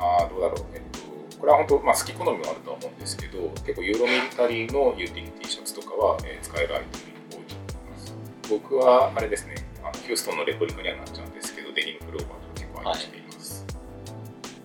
[0.00, 8.14] まあ、どうだろう、えっと、これは本当、まあ、好き好みもあるとは思うんですけど、結構ユーロミリタリーのユーティリティシャツとかは、えー使えるアイテムに多いと思います。
[8.48, 13.19] 僕は、あれですね、あのヒューストンのレプリカにはなっちゃうんですけど、デニムプローバーとか結構愛してい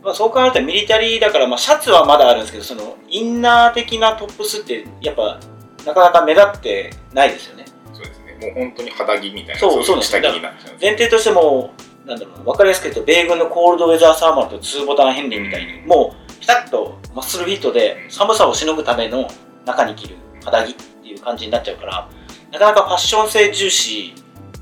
[0.06, 5.40] まあ、そう考えたらミリタリーだから、まあ、シャツはまだあるんですけどそのインナー的なトップスってやっぱ
[5.84, 7.66] なかなか目立ってないですよね。
[7.92, 11.74] そうですね、もう本当に肌着みたいな、そうい下着になっちゃう前提としても
[12.06, 15.88] なんだろうな分かりやすく言うと米軍のコールドウェザーサーマルと2ボタンヘンリーみたいに、うん。
[15.88, 19.28] もうピタッとマッスルフィットでうん寒さをしのぐための
[19.66, 22.08] 中に着る肌着っていう感じになっちゃうから
[22.52, 24.14] なかなかファッション性重視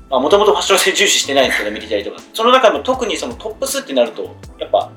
[0.08, 2.22] まあもともとファッション性重視してないんですけどミリタリーとか。
[2.32, 4.90] その中でも特にそのトップスってなるとやっぱ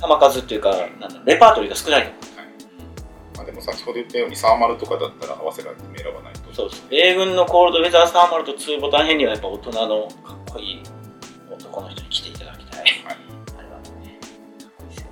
[0.00, 2.10] 球数っていうかなんレパートリーが少ないと。
[2.10, 2.48] 思うはい。
[3.36, 6.52] まあ、でも先ほど言ったように、サーマルとかだったら合わせるアイテム選ばないと。
[6.52, 10.82] そうです米軍のコールドウェザーサーマルと2ボタンヘンリーはやっぱ大人のかっこいい
[11.50, 13.16] 男の人に着ていただきたい、はい。
[13.58, 14.18] あれはね。
[14.62, 15.06] かっこいいですよ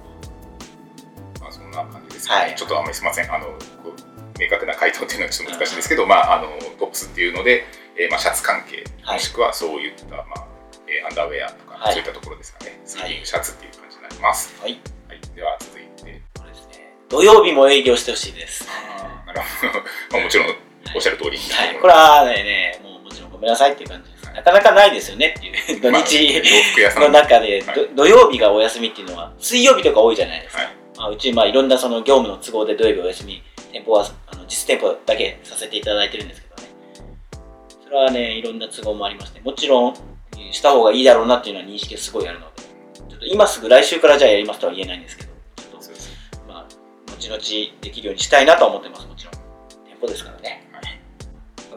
[1.40, 2.55] まあ、そんな感じですね、はい。
[2.57, 3.46] ちょっとあんまりすみません、あの
[4.38, 7.64] 明確な回答っていうのはちょっと難しいんですけど、まあ、あのトップスっていうので、
[7.99, 9.16] えーまあ、シャツ関係はい。
[9.16, 10.46] もしくはそういった、まあ
[10.88, 11.92] えーアンダーウェアとか、はい。
[11.94, 12.81] そういったところですかね。
[12.85, 13.14] スはい。
[13.14, 13.86] キンシャツっていう感
[14.21, 14.79] ます、はい。
[15.09, 16.23] はい、では続いて。
[16.39, 16.95] これですね。
[17.09, 18.67] 土曜日も営業してほしいです。
[19.27, 19.73] なるほど、
[20.13, 20.49] まあ、もちろん
[20.95, 21.31] おっしゃる通り。
[21.31, 21.77] に、はい。
[21.77, 24.27] これはねもうもちろんごめんなさいっていう感じです。
[24.35, 27.01] なかなかないですよねっていう土まあ日。
[27.01, 27.63] の中で、
[27.95, 30.73] 土曜日がお休みっていうのは水曜日とか多いじゃないですか、はい。
[30.99, 36.69] まあ、うちまあいろんなその業務の都合で土曜日お休み店舗はあの実店舗だけさせていただいてるんですけどね。
[37.85, 39.95] それはねいろんな都合もありましてもちろん
[40.37, 42.47] えーした方がいいだろうなっていうのは認識がすごいあるの
[43.31, 45.81] 今すぐ来週からじゃあやりますとは言えないんですけどちょっ
[46.31, 46.67] とまあ
[47.12, 47.41] 後々
[47.81, 49.07] できるようにしたいなとは思ってます。
[49.07, 49.35] もちろん
[49.85, 50.62] 店舗ですからね。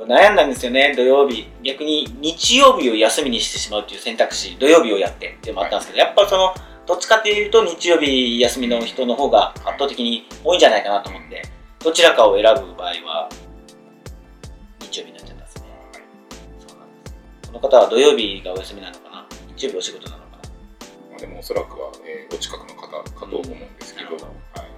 [0.08, 0.94] 悩んだんですよね。
[0.96, 1.48] 土曜日。
[1.62, 6.54] 逆に日曜日を休みにしてしまうっていう選択肢土曜日をやってっていうのもあったんですけど、やっぱその
[6.88, 11.44] どっちかっていうと日曜日休みの人の方が圧倒的に多いんじゃないかなと思って
[11.84, 13.30] どちらかを選ぶ場合は
[14.80, 15.64] 日曜日になっちゃったんですね。
[16.66, 16.96] そうなんで
[17.44, 17.52] す。
[17.52, 19.28] この方は土曜日がお休みなのかな？
[19.56, 20.19] 日曜日お仕事なの
[21.20, 24.70] でもおそらくは、えーお近くの方かと思うんですけど、なるほどはい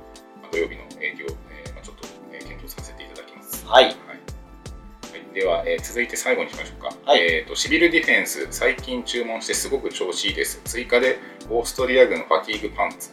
[0.42, 3.66] まあ、土曜日の営業、えーまあ、ちょっと、えー検討させていただきます。
[3.68, 7.56] はいはいはい、では、えー続いて最後にしましょうか、はいえーと。
[7.56, 10.62] シビルディフェンス、最近注文してすごく調子いいです。
[10.66, 13.12] 追加でオーストリア軍ファティーグパンツ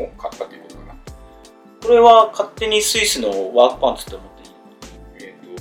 [0.00, 0.94] を買ったということかな。
[1.82, 4.29] これは勝手にスイスのワークパンツって思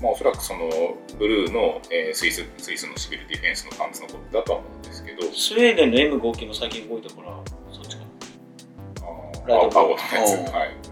[0.01, 0.69] まあ、おそらくその
[1.17, 7.27] ブルーの、えースイススイスのシビルディフェンスのパンツのことだとは思うんですけど、スウェーデンの M59 も最近動いたから
[7.71, 8.03] そっちか。
[9.01, 10.89] あーライト青のやつ、はい。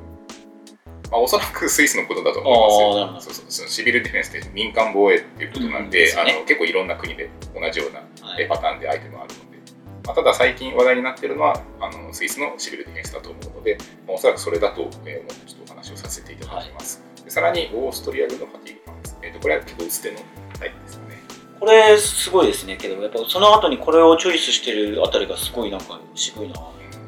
[1.09, 3.33] まあ、おそらくスイスのことだと思いますよ。
[3.33, 6.33] そうそうそのシビルディフェンスって民間防衛っていうことなんで,、うんでね。
[6.35, 8.01] あの結構いろんな国で同じような
[8.49, 9.57] パターンでアイテムがあるので、
[10.05, 20.17] まあ、ただ最近話題になっているのはあのスイスのシビルディフェンスだと思うので、まあ、おそらくそれだと、えーもうちょっとお話をさせていただきます、でさらにオーストリア軍のファティーグパンツ、えー、とこれは結構薄手の
[20.59, 21.17] タイプですかね。
[21.59, 22.77] これすごいですね。
[22.77, 26.55] けどやっぱその後にこれをチョイスしてるあたりがすごいなんか渋いな。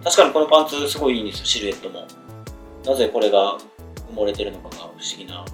[0.03, 1.45] 確かにこのパンツすごいいいんですよ。
[1.45, 2.07] シルエットも。
[2.85, 3.57] なぜこれが
[4.11, 5.45] 埋もれてるのかが不思議な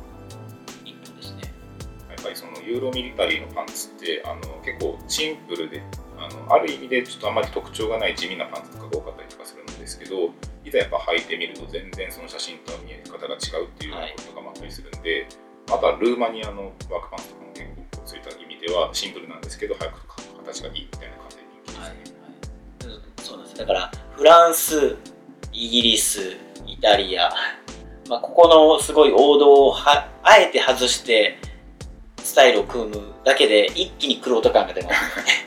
[0.83, 1.41] 一本ですね。
[2.09, 5.83] やっぱりそのユーロミリタリーのパンツってあの結構シンプルで
[6.17, 10.29] あのある意味でちょっとあまり特徴がない地味なパンツとかが多かったりとかするんですけど
[10.75, 15.27] いざやっぱ履いてみると全然その写真とは見え方が違うっていうようなことがあったりするんで、
[15.67, 17.65] あとはルーマニアのワークパンツとかも結
[17.97, 20.01] 構そういった意味ではシンプルなんですけど早く
[20.45, 22.05] 形がいいみたいな感じで人気ですね。
[23.23, 23.57] そうなんです。
[23.57, 24.97] だからフランス
[25.53, 27.29] イギリスイタリア、
[28.09, 31.37] まあ、ここのすごい王道をはあえて外して
[32.17, 34.95] スタイルを組むだけで一気にクロート感が出ます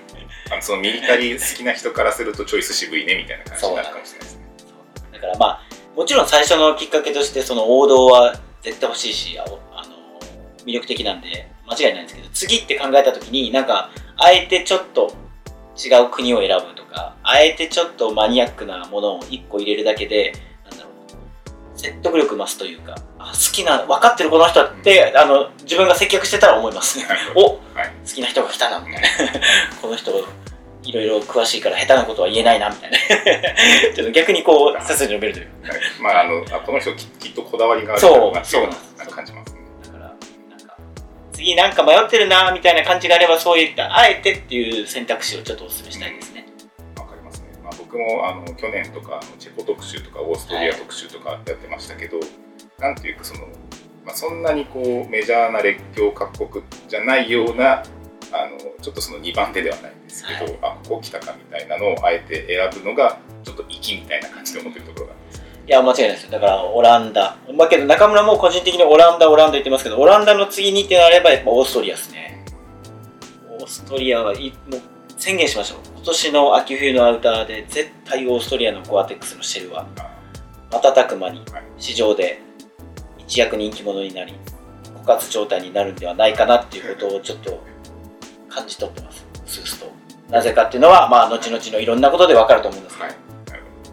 [0.50, 4.37] あのそのミリタリー好きな人からするとチョイス渋いねみたいな感じになるかもしれないですね。
[5.20, 5.60] だからまあ
[5.96, 9.58] もちろん最初のきっかけとしてその王道は絶対欲しいしあの
[10.64, 15.12] 魅力的なんで間違いないんですけど次って考えた時になんかあえてちょっと
[15.76, 20.32] 違う国を選ぶとかあえてちょっとマニアックなものを1個入れるだけで
[20.68, 27.04] なんだろう説得力増すというかあ好きな分かってるこの人ってあの自分が接客してたら思いますね。
[27.34, 27.92] お好はい。
[28.06, 29.08] きな人が来たなみたいな。
[29.80, 30.12] この人
[30.84, 32.98] いろいろ詳しいから下手なことは言えないなみたいな。
[33.94, 35.46] ちょっと逆にこう背筋伸びるという。
[35.46, 39.60] かはいまあ、あのあこの人ききっとこだわりがあるそうそうなん感じますね。
[39.84, 40.76] だからなんか
[41.32, 46.46] 次なんか迷ってるなみたいな感じがあればそういったあえてっていう選択肢をちょっとお勧めしたいですね、
[46.96, 47.48] わかりますね。
[47.62, 52.18] まあ、僕もあの去年とかチェコ特集とかオーストリア特集とかやってましたけど、
[52.78, 53.40] なんていうかその、
[54.04, 57.82] まあ、そんなにこうメジャーな列強各国じゃないような
[58.32, 65.12] あのちょっとその2番手ではないんですけど、はあここ来たかみたいなのをあえて選ぶのがちょっと粋みたいな感じで思ってるところが。
[65.66, 66.24] いや間違いないです。
[66.24, 67.36] よだからオランダ。
[67.54, 72.44] まあけど中村も個人的にオランダオランダ言ってますけどオランダの次にってなればやっぱオーストリアですね。
[73.50, 74.80] オーストリアはいもう
[75.18, 79.86] 宣言しましょう今年の秋冬のアウターで絶対オーストリアのコアテックスのシェルは
[80.70, 81.64] 瞬く間にはい。
[81.76, 82.40] 市場で
[83.18, 84.34] 一躍人気者になり
[85.02, 87.62] 枯渇状態になるんではないかなっていうことをちょっと
[88.58, 89.26] 感じ取ってます。
[89.46, 89.92] スースと。
[90.30, 93.16] なぜかっていうのはまあ後々のいろんなことで分かると思うんですけど、はい、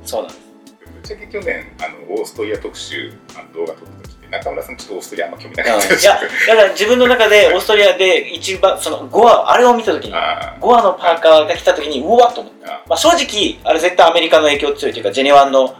[0.03, 0.45] そうなんです。
[0.93, 6.03] ぶっちゃけ去年あのオーストリア特集あの動画撮った時って中村さんちょっとオーストリアあんま興味なかったです。
[6.03, 12.69] いやだから自分の中でオーストリアで一番そのゴアあれを見た時にあゴアのパーカーが来た時にうわっと思って、ー。
[12.69, 15.75] あまあ、正直あれ絶対アメリカの影響強いというかジェネワンの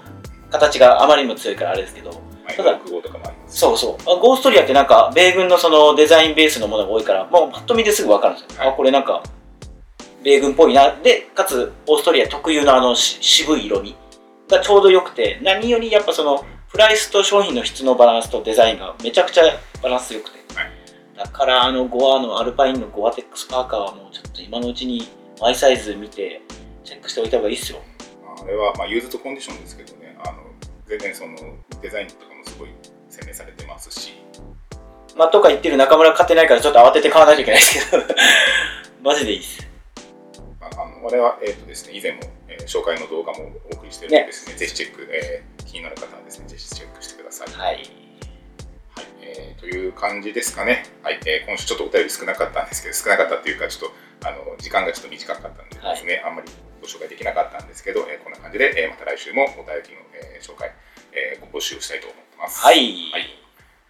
[0.52, 3.58] 形があまりにも強いからあれですけどただク号とかもあります。
[3.60, 3.96] そうそう。
[4.02, 8.70] あゴーストリアってなんか米軍のそのデザインベースのものが多いからもうパッと見ですぐ分かるんですよ、はい。
[8.70, 9.24] あこれなんか
[10.24, 10.96] 米軍っぽいな。
[11.02, 13.96] でかつオーストリア特有のあのし渋い色味
[14.50, 19.44] がちょうどよくて何よりやっぱそのフプライスと商品の質のバランスとデザインがめちゃくちゃ
[19.82, 20.72] バランス良くて、はい。
[21.18, 25.08] だからあのゴアのアルパインのゴアテックスパーカーはもうちょっと今のうちに
[25.40, 26.42] マイサイズ見て
[26.84, 27.80] チェックしておいた方がいいっすよ。
[28.44, 30.18] あれは、まあ、ユーズドコンディションですけどね。
[30.20, 30.44] あの
[30.86, 31.38] 全然その
[31.82, 32.70] デザインとかもすごい
[33.10, 34.14] 洗練されてますし。
[35.16, 38.04] まあとか言ってる中村買ってないからちょっと慌てて買わないといけないですけど。
[39.02, 39.66] マジでいいっす。
[40.60, 44.56] まあ、あの我は、えーとですね、以前も、えー紹介の動画もお送りしているのでですね。
[44.56, 47.48] ぜひチェック、えー気になる方はですねぜひチェックしてください。
[47.50, 47.76] はい。
[47.76, 47.90] はい
[49.22, 56.50] えーという感じですかね、はいえー今週ちょっとお便り少なかったんですけど少なかったっていうかちょっとあの時間がちょっと短かったんでですね、あんまり
[56.82, 60.72] ご紹介できなかったんですけど、えーこんな感じで、えーまた来週もお便りの、えー紹介、
[61.16, 62.62] えーご募集したいと思ってます。
[62.62, 63.40] はい、はい。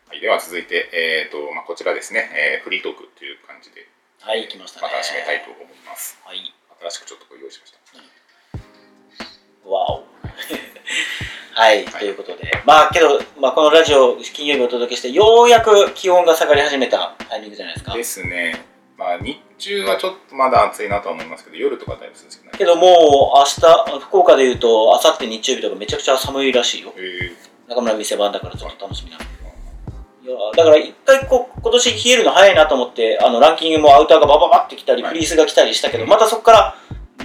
[0.07, 3.87] はい、では続いて、えーとまあ、こちらですね、えーフリートークという感じで
[4.25, 4.87] はい、来ましたね。
[4.87, 6.17] また締めたいと思います。
[6.25, 6.53] はい。
[6.81, 9.69] 新しくちょっとご用意しました。
[9.69, 10.07] わお。
[11.53, 12.51] はい、ということで。
[12.65, 17.93] まあけど、まあ、このラジオ金曜日お届けしてようやく気温が下がり始めたタイミングじゃないですか。
[17.93, 18.65] ですね、
[18.97, 22.57] まあ、日中はちょっとまだ暑いなとは思いますけど、夜とかだいぶ涼しくない？
[22.57, 26.93] けどもう明日福岡でいうと明後日日曜日とかめちゃくちゃ寒いらしいよ。
[26.95, 26.99] え。
[26.99, 35.11] ー中村店番だからちょっと楽しみなんだけどいやだから一回こう今年冷えるの早いなと思ってあのランキングもアウターがバババってきたりはい。
[35.13, 36.75] フリースが来たりしたけどまたそこから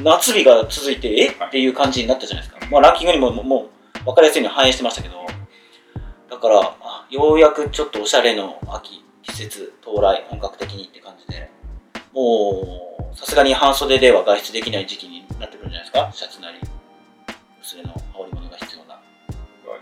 [0.02, 1.26] 夏日が続いてえ？
[1.38, 1.48] はい。
[1.48, 3.68] っていう感じになったじゃないですか、まあ、ランキングにももも
[4.00, 5.20] う分かりやすいの反映してましたけど。
[6.30, 11.50] だからあようやくちょっとおしゃれの秋季節到来本格的にって感じで
[12.12, 16.10] もうさすがに半袖では外出できない時期になってくるんじゃないですか？
[16.12, 16.58] シャツなり
[17.62, 18.94] 薄手の羽織物が必要な。
[18.94, 19.00] は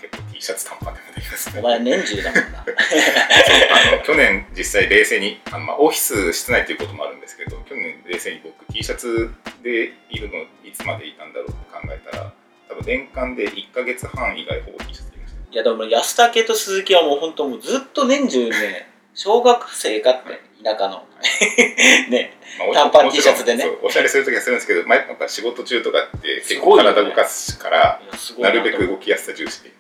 [0.01, 1.61] 結構 T シャツ短パンでもできますね。
[1.61, 2.59] お前年中だもんな。
[2.61, 9.31] あの去年実際冷静にあの、まあ、オフィス室内ということもあるんですけど去年冷静に僕 T シャツ
[9.63, 10.35] でいるの
[10.69, 12.33] いつまでいたんだろうって考えたら
[12.69, 15.41] 多分年間で1か月半以外ほぼ T シャツでいました。
[15.53, 21.05] いやでも安武と鈴木はもう本当もうずっと年中ね小学生かって田舎の。
[22.11, 22.37] ね。
[22.59, 23.65] まあお短パン T シャツでね。
[23.83, 29.73] おしゃれするときはするんですけど、まあ、やっぱ仕事中とかって結構体動かすから、いやすごいなるべく動きやすさ重視で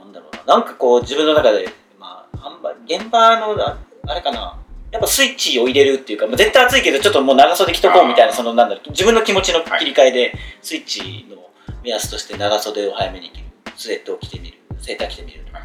[0.00, 0.54] なんだろうな。
[0.56, 4.58] なんかこう自分の中でまあ販売現場のああれかな。
[4.90, 8.90] やっぱスイッチを入れるっていうか、まあ、絶対暑いけどちょっともう長袖着とこうみたいなそのなんだろう。
[8.90, 11.36] 自分の気持ちの切り替えでスイッチの
[11.82, 13.44] 目安として長袖を早めに着る。
[13.76, 14.58] スウェットを着てみる。
[14.80, 15.58] セーター着てみるとか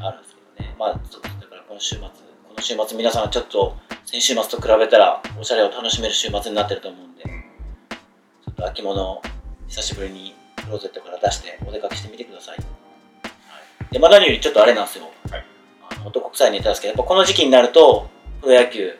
[0.00, 0.76] あるんですけどね。
[0.78, 2.10] まあそうだから今週末こ
[2.56, 9.22] の週末皆さんはちょっと先週末と比べたらおしゃれを楽しめる週末になってると思うんでうんちょっと秋物を
[9.68, 12.56] 久しぶりにクローゼットから出してお出かけしてみてください。
[12.56, 15.04] はい、で、まあ、何よりちょっとあれなんですよ。
[15.30, 15.44] はい
[15.90, 18.08] あの男臭いネタですけど、やっぱこの時期になると、
[18.40, 18.98] プロ野球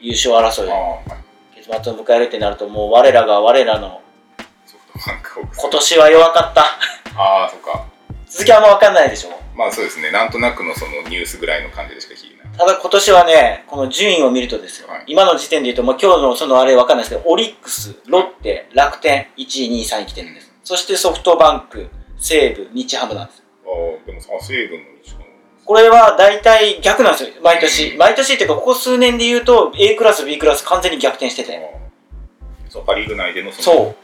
[0.00, 0.70] 優勝争い、
[1.54, 4.00] 結末を迎えるってなると、もう我らが我らの
[5.60, 6.62] 今年は弱かった。
[7.16, 7.86] ああそっか
[8.26, 9.30] 続きはあんま分かんないでしょ？
[9.56, 20.50] まあそうですねなんとなくのそのニュースぐらいの感じでしか聞いただ今年はね、この順位を見るとですよ、はい今の時点で言うと、まあ、今日のそのあれ分かんないですけど、オリックス、ロッテ、楽天、1位、2位、3位来てるんです。
[20.62, 23.42] そしてソフトバンク、西武、日ハムなんです。
[23.66, 25.24] ああでもあ西武の日本
[25.64, 27.96] これは大体逆なんですよ、毎年。
[27.98, 31.60] 毎年っていうか、ここ数年で言うと、A クラス、B クラス完全に逆転してて。
[32.68, 34.03] そうパ・リーグ内でのそのそう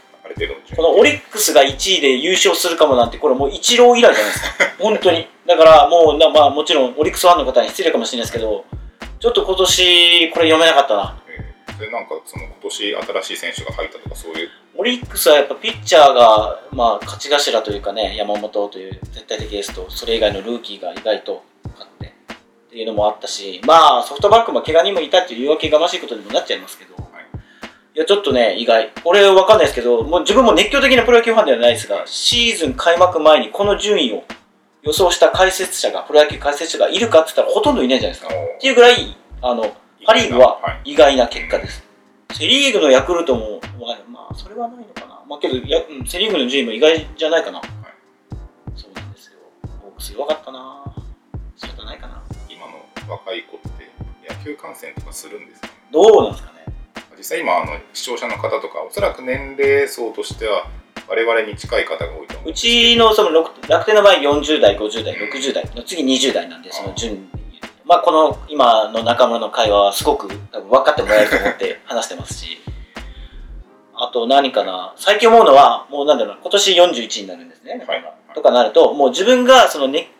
[0.77, 4.49] このオリックスが1位で優勝するかもなんて、これもう一郎以来じゃないですか。
[4.79, 5.27] 本当に。
[5.47, 8.64] だからもうな、まあもちろんオリックスファンの方に失礼かもしれないですけど、
[9.19, 11.23] ちょっと今年これ読めなかったな。
[11.29, 14.51] えーそれなんかその今年新しい選手が入ったとかそういう？
[14.77, 22.37] オリックスはやっぱピッチャーが、まあ勝ち頭というかね、山本という絶対的エースと、それ以外のルーキーが意外と勝ってっ
[22.71, 26.89] ていうのもあったし、まあソフトバンクも怪我人もいたっていう言い訳がましいことにもなっちゃいますけど、
[27.94, 28.92] いや、ちょっとね、意外。
[29.05, 34.24] 俺わかんないですけど、もう自分も熱狂的なプロ野球ファンではないですが、シーズン開幕前にこの順位を
[34.83, 38.33] 予想した解説者が、プロ野球解説者がいるかって言ったらほとんどいないじゃないですか。
[38.33, 39.76] っていうぐらい、あの、
[40.07, 41.85] パ・リーグは意外な結果です。
[42.33, 45.20] セ・リーグのヤクルトも、まあ、まあ、それはないのかな。
[45.29, 47.61] まあ、けど、やうんセ・リーグの順位も意外じゃないかな。
[48.76, 49.38] そうなんですよ。
[49.82, 50.84] ホークス弱かったな。
[51.57, 52.22] 仕方ないかな。
[52.49, 53.91] 今の若い子って
[54.26, 56.59] 野球観戦とかするんですかねどうなんですかね。
[57.21, 60.64] 実際今あの視聴者の方とかおそらく年齢層としては
[61.07, 67.29] 我々に近い方が多いと思ううちのその楽楽天の場合40代、50代、60代の次20代なんで、その順
[67.85, 72.59] まあこの今の中村の会話はすごく多分分かってもらえると思って 話してますし、
[73.95, 78.14] あと何かな、最近思うのは、もうなんだろうな、今年41になるんですね、はい。
[78.35, 80.11] とかなると、もう自分がそのね、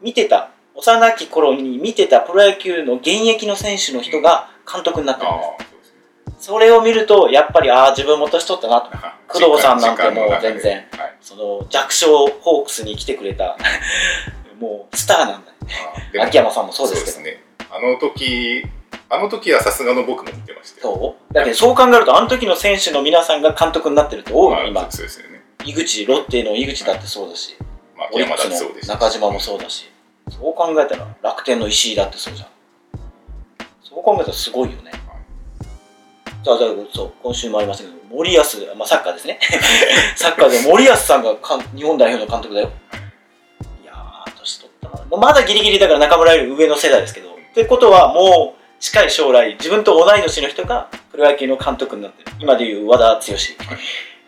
[0.00, 5.69] 見てた、幼き頃に見てたプロ野球の現役の選手の人が監督になってるんです。
[6.40, 8.90] それを見ると、やっぱり、ああ、自分も年取ったなと。
[9.28, 11.14] 工藤さんなんてもう全然はい。
[11.20, 13.56] その弱小ホークスに来てくれた
[14.58, 15.56] もうスターなんだよ
[15.94, 17.20] あでも秋山さんもそうですけど。
[17.20, 17.44] ね。
[17.70, 18.64] あの時
[19.08, 20.94] あの時はさすがの僕も見てましたよ。
[20.94, 21.34] そう？
[21.34, 24.90] だけどそう考えるとあの時の選手の皆さんが監督になってると多い、まあ今。
[24.90, 25.42] そうですよね。
[25.64, 27.56] 井口ロッテの井口だってそうだし
[27.96, 29.88] まあオリックスの中島もそうだし。
[30.30, 32.48] そう考えたら楽天の石井だってそうじゃん。
[33.84, 34.90] そう考えたらすごいよね
[36.42, 38.38] じゃあじゃあそう今週もありましたけど森保、
[38.76, 39.38] まあ、サッカーですね。
[40.16, 42.70] サッカーで森保さんがかん日本代表の監督だよ。
[43.82, 45.16] いやー年取ったな。
[45.16, 47.30] まだギリギリだから中村より上の世代ですけど。
[47.30, 52.32] ってことはもう近い将来自分と同い年の人がプロ野球の監督になってる。
[52.40, 53.20] 今でいう和田剛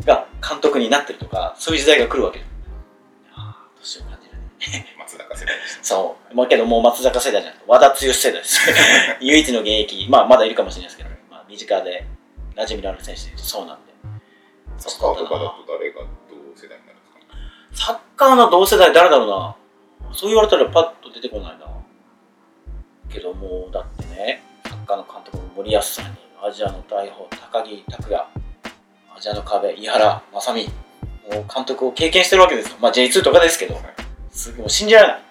[0.04, 4.72] が監督になってるとかそういう時代が来るわけよいやー年を感じる。
[4.72, 6.34] ね松坂世代でそう。
[6.36, 8.60] まあけどもう松坂世代じゃなくて、和田剛世代です。
[9.20, 11.11] 唯一の現役、まあまだいるかもしれないですけど、まあ
[11.53, 12.07] 身近で
[12.57, 13.92] 馴染みのある選手でいうとそうなんで。
[14.78, 16.00] サッカーとかだと誰が
[16.30, 17.05] 同世代になるんで
[17.76, 17.92] すか？
[17.92, 20.14] サッカーの同世代誰だろうな。
[20.14, 21.66] そう言われたらパッと出てこないな。
[23.11, 28.24] けどもうだってね、サッカーの監督も森保さんに、アジアの大砲、高木拓也、
[29.14, 30.72] アジアの壁、井原正美、も
[31.40, 32.78] う監督を経験してるわけですよ。
[32.80, 33.76] まあ J2 とかですけど。
[34.30, 35.22] すごいもう信じられない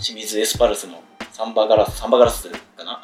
[0.00, 1.00] 清水エスパルスの
[1.30, 3.00] サンバガラスサンバガラスかな？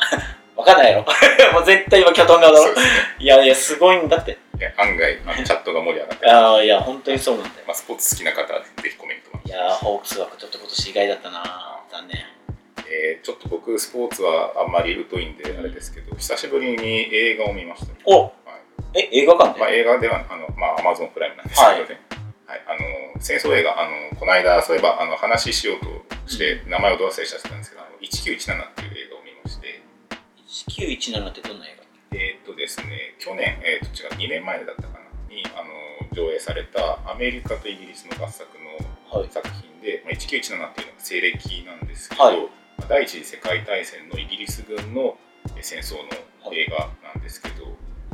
[0.61, 1.05] わかんないやろ
[1.53, 2.75] もう絶対今キョトン側だろ。
[3.19, 4.33] いやいやすごいんだって。
[4.33, 6.33] いや案外あのチャットが盛り上がってる。
[6.33, 7.65] ああいや本当にそうなんだよ。
[7.67, 12.25] まあ、スポーツ好きな方はぜひコメントをいやーホークスはちょっと今年意外だったな残念。
[12.87, 18.33] えーちょっと僕スポーツはあんまり疎いんであれですけど久しぶりに映画を見ましたね、おはい。
[18.95, 22.01] え映画館で、まあ、映画ではあの、まあ、アマゾンプライムなんですけどね、
[22.47, 22.63] はい。
[22.67, 22.79] あの
[23.21, 25.87] 戦争映画あのこの間そういえばあの話しようと
[26.27, 29.10] して名前をど忘れしちゃったんですけど、あの1917っていう映画
[30.51, 31.79] 1917ってどんな映
[32.13, 34.99] えーっとですね去年、えーっと違う2年前だったかな？
[35.31, 35.71] にあの
[36.13, 38.65] 上映されたアメリカとイギリスの合作の
[39.13, 39.29] 画はい。
[39.31, 42.37] 作品で、まあ、1917っていうのが西暦なんですけど、はい。
[42.79, 45.17] まあ第一次世界大戦のイギリス軍の
[45.57, 47.67] え戦争の映画なんですけど、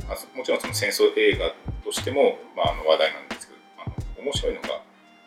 [0.07, 1.53] まあそもちろんその戦争映画
[1.85, 4.69] としても、まあ、あの話題なんですけどあの面白いのが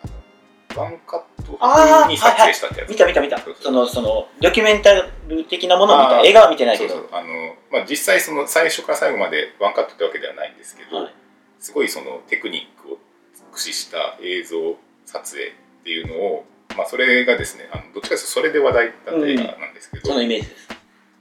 [0.04, 3.40] あのワンカット風に撮影したってやつ、見た見た見た。
[3.40, 5.10] そのそのドキュメンタル
[5.50, 11.14] 的なものを見た映画は見てないけどあの、まあ、実際その最初から最後までワンカットってわけではないんですけど、はい。
[11.60, 12.98] すごいそのテクニックを
[13.52, 14.76] 駆使した映像
[15.06, 15.52] 撮影っ
[15.84, 16.46] ていうのを、
[16.78, 20.70] まあ、それがですねあのどっちかというとそれで話題だった映画なんですけど、そのイメージです。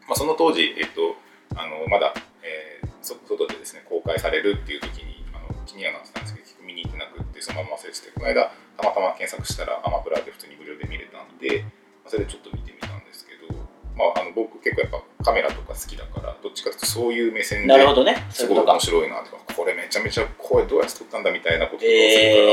[0.06, 1.16] まあ、その当時、えっと、
[1.54, 13.54] あのまだ、えーそ外でですね公開されるっていう時にあの気にはなってたんですけど見に行ってなくってそのまま忘れててこの間たまたま検索したらアマプラで普通に無料で見れたんで、まあそれでちょっと見てみたんですけど、
[13.94, 18.26] まあ、あの僕結構やっぱカメラとか好きだからどっちかというとそういう目線でなるほどね。
[18.30, 22.02] そすごい面白いなとかこれめちゃめちゃ声どうやって撮ったんだみたいなことをするから、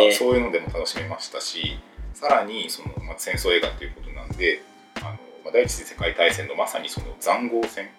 [0.05, 0.13] えー。
[0.13, 1.79] そういうのでも楽しめましたし
[2.13, 4.61] さらにその、まあ、戦争映画ということなんで
[4.97, 5.09] あの、
[5.43, 7.89] まあ、第一次世界大戦のまさにその塹壕戦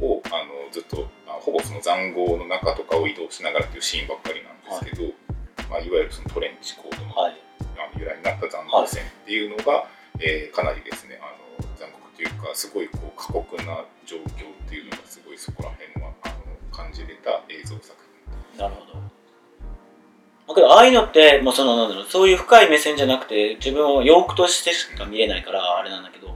[0.00, 5.14] をあのずっとあほぼその塹壕の中とかを移動しながらっていうシーンばっかりなんですけど、い
[5.70, 7.36] まあ、いわゆるそのトレンチコートのはい。
[7.76, 9.86] あの由来になった塹壕戦っていうのが、
[10.20, 11.26] えーかなりですねあ
[11.62, 16.34] の残酷というかすごいこう過酷な状況っていうのがすごいそこら辺はあの
[16.70, 17.94] 感じれた映像作
[18.52, 18.58] 品。
[18.58, 19.04] なるほど。
[20.46, 26.32] だけどああいうのって、まあ、そのなんだろうそういう深い目線じゃなくて自分を洋服としてしか見れないからあれなんだけどや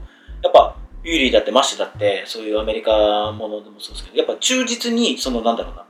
[0.48, 5.84] っぱフューリーだってマッシュだってそういうアメリカものでもそうですけどやっぱ忠実にそのなんだろうな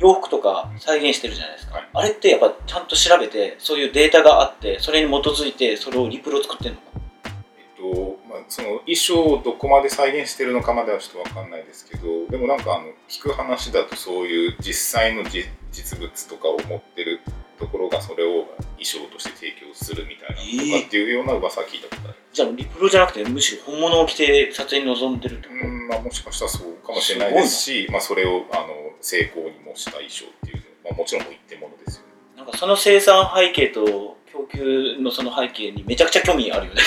[0.00, 1.88] 洋服とか再現してるじゃないですか、はい。
[1.92, 6.84] あれってやっぱちゃんと調べてそういうデータがあってそれに基づいてそれをリプロ作ってんのか？
[7.24, 17.20] えっとまあ、その衣装をどこまで再現してるのかまではちょっと分かんないですけどでもなんかあの聞く話だとそういう実際のじ実物とかを持ってる
[17.58, 18.46] ところがそれを
[18.84, 28.68] 衣装として提供するみたいなとかっていうような噂は聞いたことある、じゃあリプロじゃなくてむしろ本物を着て撮影に臨んでるってこと、うんまあ、もしかしたらそうかもしれないですしまあ、それをあの
[29.00, 32.08] 成功に模した衣装っていうのは、まあ、もちろん一点物ですよね。
[32.36, 36.82] なんかその生産背景と供給のその背景にめちゃくちゃ興味あるよね。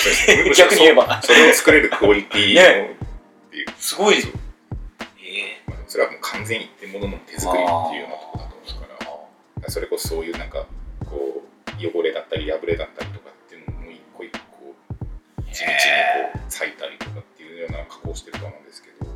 [0.56, 1.20] 逆に言えば。
[1.22, 2.96] それを作れるクオリティの、ね。
[3.48, 3.66] っていう。
[3.78, 4.32] すごいそう
[5.18, 8.94] えまあそれはもう完全に一点物の手作りっていうようなところだと思うか
[9.62, 9.70] ら。
[9.70, 10.66] それこそそういうなんか
[11.06, 11.47] こう
[11.78, 14.38] 汚れだったり破れだったりとかっていうのも一個一個
[15.52, 15.76] 地道に
[16.32, 19.06] こう裂いたりとかっていうような加工してると思うんですけど。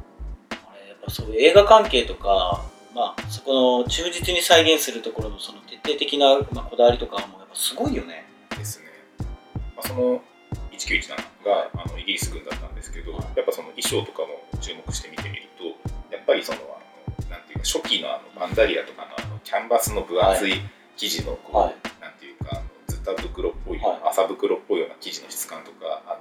[0.50, 8.24] あれやっぱそういう映画関係とかまあそこの忠実に再現するところのその徹底的な、まあ、こだわりとかもやっぱすごいよね。
[8.56, 8.86] ですね、
[9.76, 10.22] まあ、その
[10.72, 15.64] 1917があのイギリス軍だったんですけどやっぱその衣装とかも注目して見てみると
[16.14, 16.62] やっぱりそのあ
[17.22, 20.54] のなんていうか初期のあのバンダリアとかのあのキャンバスの分厚い
[20.96, 21.81] 生地のこう、はい
[24.12, 26.20] 麻袋っぽいような生地の質感とかあ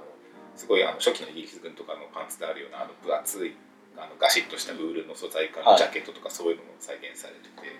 [0.56, 3.54] すごいあの初期のイギリス軍とかのパンツであるようなあの分厚い
[3.96, 5.72] あのガシッとしたウールの素材感はい。
[5.72, 7.76] のジャケットとかそういうのも再現されてて、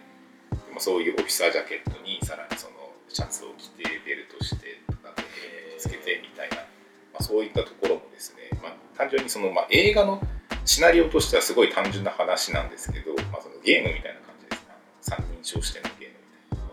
[0.68, 5.14] でもそういうオフィサージャケットにさらにそのシャツを着てベルトしてとか
[5.78, 10.20] つけてみたいな、まあ、そういったところもですね、まあ、単純にその、まあ、映画の
[10.64, 14.68] シナリオとしてはすごい単純な話なんですけど、まあ、そのゲームみたいな感じですね。
[14.68, 16.68] あの三人称視点のゲームみたい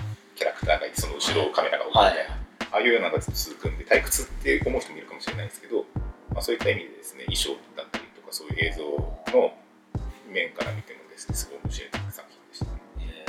[0.00, 0.04] な。
[0.36, 2.38] キャラクターがいてその後ろをカメラが追ってみたいな、
[2.70, 5.84] ああいうようなのが続くんで退屈って思う人もいるかもしれないですけど、
[6.30, 9.54] まあ、そういった意味でですね衣装だったりとかそういう映像の
[10.28, 12.70] 面から見てもですねすごい面白い作品でしたね。
[13.00, 13.24] へ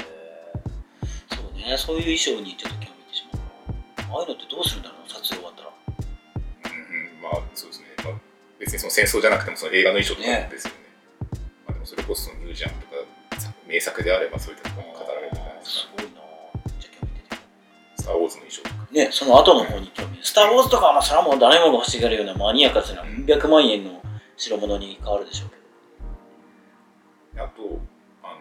[0.60, 1.36] ー。
[1.36, 4.20] そうねそういう衣装にちょっと興味てしまう。
[4.20, 5.72] ああいうのってどうするんだろう撮影終わったら。
[5.72, 8.20] うんうん、まあそうですね、まあ、
[8.60, 10.92] 別にその戦争じゃなくてもその映画の衣装とかですよね。
[11.64, 13.00] まあ、でもそれこそミュージアムとか
[13.64, 16.20] 名作であればそういったところに語られるんじゃないですかすごいな。
[16.84, 17.42] じゃあ興味出てる
[17.96, 18.64] スター・ウォーズの衣装。
[18.68, 20.20] とかね、その後の方に興味。
[20.24, 24.02] スター・ウォーズとかは、まあ、それはもう誰もが欲しがるようなマニアックなうん100万円の
[24.38, 25.56] 代物に変わるでしょうけ
[27.38, 27.44] ど。
[27.44, 27.80] あと
[28.24, 28.36] あ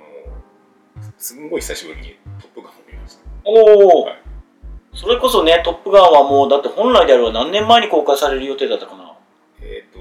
[0.98, 3.22] のすんごい久しぶりに「トップガン」を見ました。
[3.44, 4.22] おお、はい
[4.94, 9.14] それこそね「トップガン」はもうだって本来であれば何年前に公開される予定だったかな。
[9.60, 9.98] えっ、と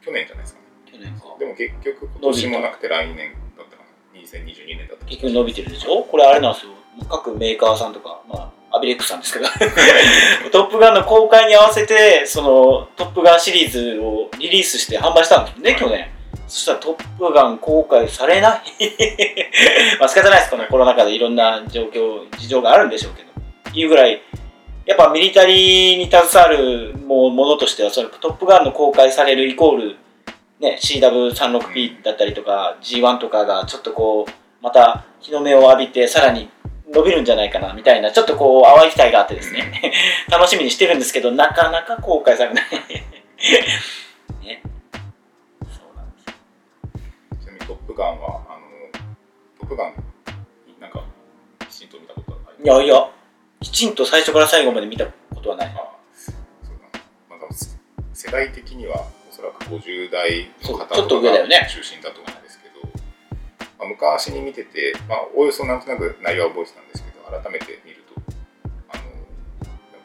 [0.00, 0.66] 去年じゃないですかね。
[0.86, 1.36] 去年か。
[1.38, 4.20] でも結局今年もなくて来年だったかな。
[4.20, 6.04] 2022年だった結局伸びてるでしょ？
[6.04, 6.72] これあれなんですよ。
[7.10, 8.49] 各メーカーさんとか、まあ、ア
[8.80, 9.46] ビレックスさんですけど。
[10.50, 16.10] トップガンの公開に合わせてそのトップガンシリーズをリリースして販売したんですね、去年。
[16.48, 18.60] そしたらトップガン公開されない。
[20.00, 20.50] まあ仕方ないです。
[20.50, 23.30] このコロナ禍でいろんな状況事情があるんでしょうけど。
[23.72, 24.20] いうぐらい
[24.86, 29.96] やっぱミリタリーに携わるもものとしてはそのトップガンの公開されるイコール、
[30.58, 36.50] ね、CW36P だったりとか G1 とかがちょっとこうまた日の目を浴びてさらに
[36.92, 39.92] 伸びるんじゃないかなみたいなちょっとこう淡い期待があってですね。
[40.30, 42.64] 楽しみにしてるんですけどなかなか公開されない。
[44.42, 44.62] ね。
[45.70, 46.34] そうなんですよ
[47.40, 49.00] ちなみに「トップガンは」あの
[49.60, 49.94] トップガン」
[50.80, 51.02] なんか
[51.68, 52.64] きちんと見たことはない？
[52.64, 53.08] いやいや
[53.60, 55.12] きちんと最初から最後まで見たこ
[55.42, 55.68] とはない。
[55.68, 55.72] あ
[56.14, 56.34] そう
[56.92, 56.98] だ。
[57.36, 57.54] な、まあ、
[58.14, 61.32] 世代的にはおそらく50代の方とが
[61.68, 62.39] 中心だと思う
[63.80, 68.20] まあ、昔に見てて、まあ、おおよそなんとなく内容は覚えてたんですけど改めて見ると
[68.90, 68.96] あ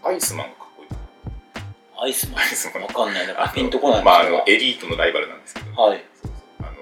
[0.03, 0.89] のアイスマンがかっこいい。
[0.89, 2.83] なアイスマアイスマン。
[2.83, 3.27] ンわかんない。
[3.27, 4.03] なピンとこない。
[4.03, 6.03] まあ、あのエリートのライバルなんですけど、はい。
[6.13, 6.67] そうそう。
[6.67, 6.77] あの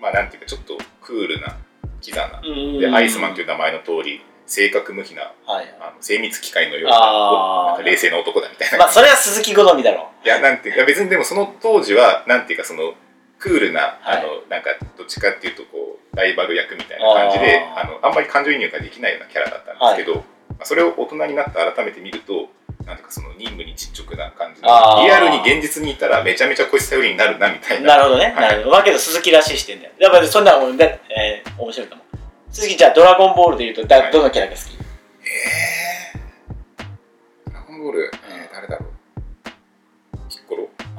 [0.00, 1.56] まあなんていうかちょっとクールな
[2.00, 2.40] キザな。
[2.42, 5.74] うんでアイスマンという名前の通り性格無比なはい。
[5.80, 8.78] あの精密機械のような冷静な男だみたいな。
[8.78, 12.94] まあそれは鈴木好みだろいや、なんていうか、別にでもその当時は、なんていうか、その、
[13.42, 14.18] クールな、はい。
[14.18, 20.22] あの、なんか、どっちかっていうと、こう、ライバル役みたいな感じで、あの、あんまり感情移入ができないようなキャラだったんですけど、
[20.54, 22.48] まあそれを大人になって改めて見ると、
[22.86, 24.72] なんていうか、その、任務にちっちゃくな感じでリ
[25.10, 27.96] アルに現実にいたら、めちゃめちゃこいつ頼りになるな、みたいな。
[27.96, 28.34] なるほどね、はい。
[28.34, 28.76] なるほど。
[28.76, 32.02] だけど鈴木らしい視点だよやっぱりそんなもんだ、えー、面白いかも
[32.50, 34.12] 鈴木じゃあドラゴンボールでいうとだ、はい。
[34.12, 34.81] どのキャラが好き？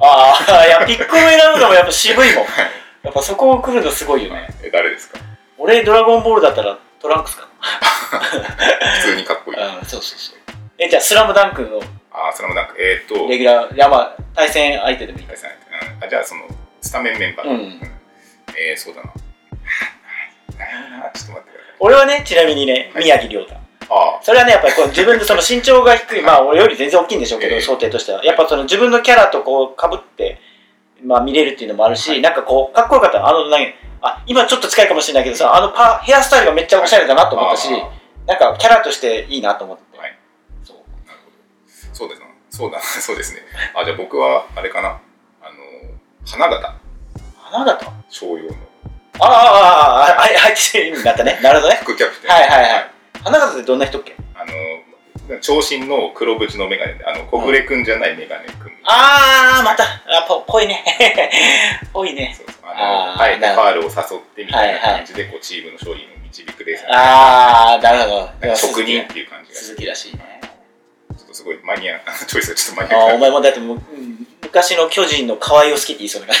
[0.06, 2.44] ああいやピッコロ選ぶのもやっぱ渋いもん。
[3.02, 4.48] やっぱそこを来るのすごいよね。
[4.62, 5.18] え、誰ですか？
[5.58, 9.58] 俺ドラゴンボールだったらトランクスか 普通にかっこいい。
[9.58, 10.38] なうんそうそうそう。
[10.78, 11.80] えじゃあスラムダンクの
[12.12, 12.76] あー、スラムダンク。
[12.78, 15.26] えーっと、レギュラーいやまあ対戦相手でもいい。
[15.26, 15.86] 対戦相手。
[15.96, 16.04] うん。
[16.04, 16.42] あじゃあその
[16.80, 17.80] スタメンメンバー、うん。
[18.56, 21.42] えー、そうだなちょっと待ってください。
[21.80, 23.04] 俺はねちなみにねはい。
[23.04, 23.54] 宮城亮太
[23.90, 27.60] あそれはねやっぱりこう自分でその身長が低いまあ俺より全然大きいんでしょうけど、ええ。
[27.60, 28.24] 想定としては。
[28.24, 30.40] やっぱその自分のキャラとこうかぶって、
[31.04, 32.20] まあ、見れるっていうのもあるし、はい。
[32.22, 37.90] なんかこうかっこよかったあの何あ今ちょっと近いかもしれないけどさあのパヘアスタイルがめっちゃおしゃれだなと思ったし、あ
[38.26, 40.18] なんかキャラとしていいなと思って、はい。
[40.62, 40.76] そう
[41.06, 41.94] なるほど。
[41.94, 43.40] そうですなそうだそうですね。
[43.74, 44.88] あじゃあ僕はあれかな。
[44.88, 45.00] あの
[46.24, 46.74] 花形。
[47.36, 47.92] 花形？
[48.08, 48.56] 商用の。
[49.20, 52.93] ああああああ入ってる意味になったねなるほどね副キャプテンはいはいはい
[53.24, 54.14] 花形ってどんな人っけ？
[54.34, 54.52] あの
[55.40, 58.72] 長身の黒縁の眼鏡であの小暮くんじゃない眼鏡くん。
[58.84, 59.84] ああまた。
[59.84, 60.84] あぽぽいね。
[61.92, 62.34] ぽいね。
[62.36, 62.56] そうそう。
[62.70, 68.56] あのあえてファールを誘ってみたいな感じでこうチームの勝利に導くレースああなるほど。
[68.56, 70.40] 職人っていう感じが鈴木らしいね
[71.16, 73.06] ちょっとすごいマニアチョイスがちょっとマニア。
[73.06, 76.36] あーお前もだってむうん昔の巨人の河合を好きって言いそうな感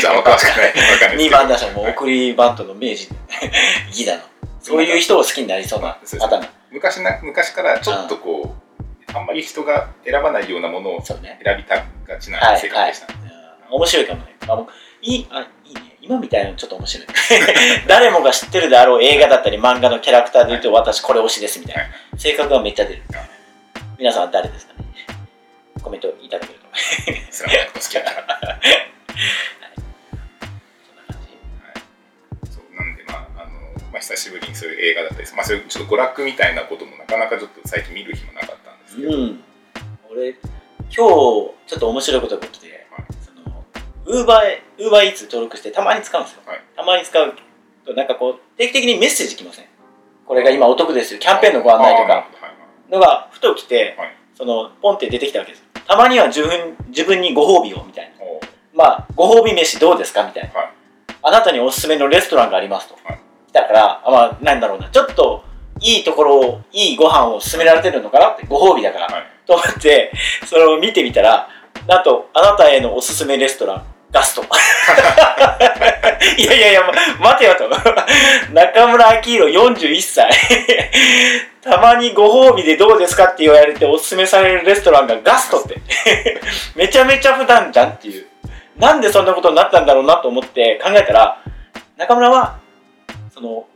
[0.00, 0.66] じゃあ詳しくない。
[0.68, 1.14] わかんないですけど。
[1.24, 3.08] 2番打者も送りバントの名人。
[3.92, 4.22] ギダの
[4.60, 11.18] そういう人を好きになりそうなパターン昔な昔からちょっとこう、あんまり人が選ばないようなものを選
[11.56, 13.76] びたがちはない性格でした、うん。
[13.76, 14.36] 面白いかもね。
[14.46, 14.66] あ
[15.02, 15.96] いいあいいね。
[16.00, 17.06] 今みたいなのちょっと面白い。
[17.88, 22.18] 誰もが知ってるであろう映画だったり漫画のキャラクターで言うと私これ推しですみたいな。
[22.18, 23.02] 性格がめっちゃ出る。
[23.98, 24.84] 皆さんは誰ですかね？
[25.82, 26.66] コメントいただけると。
[27.74, 28.02] 好きだ
[33.92, 39.40] まあ、久しぶりにそういう映画だったり、まあ、そういうちょっと娯楽みたいなこともなかなかちょっと最近見る暇なかったんですけど、うん。
[40.10, 40.38] 俺今
[40.88, 42.86] 日ちょっと面白いことが起きて
[43.24, 43.64] その
[44.06, 46.60] ウーバーウーバーイーツ登録してたまに使うんですよ、はい。
[46.74, 47.34] たまに使う
[47.84, 49.66] となんかこう定期的にメッセージ来ません？
[50.26, 51.20] これが今お得ですよ。
[51.20, 52.28] キャンペーンのご案内とか。
[52.90, 54.16] のがふと来て、はい。
[54.34, 58.24] そのポンって出てきたわけですたまには自分自分にご褒美をみたいな。
[58.72, 60.24] まあご褒美飯どうですか？
[60.26, 60.72] みたいな、はい。
[61.22, 63.20] あなたにおすすめのレストランがありますと、はい
[63.50, 65.44] 来たからあまあなんだろうなちょっと
[65.80, 68.28] いいところをいいご飯を勧められてるのかな？
[68.28, 70.12] ってご褒美だから、はいと思って
[70.46, 71.48] それを見てみたら
[71.88, 73.82] なんとあなたへのおすすめレストラン
[74.12, 74.42] ガスト
[76.36, 76.82] いやいやいや、
[77.20, 77.68] ま待てよと。
[78.52, 80.30] 中村明宏41歳。
[81.62, 85.80] たまにご褒美でどうですかって言われておすすめされるレストランがガストって。
[86.74, 88.26] めちゃめちゃ普段じゃんっていう。
[88.76, 91.42] なんでそんなことになったんだろうなと思って考えたら、
[91.96, 92.58] 中村は、
[93.40, 93.66] その、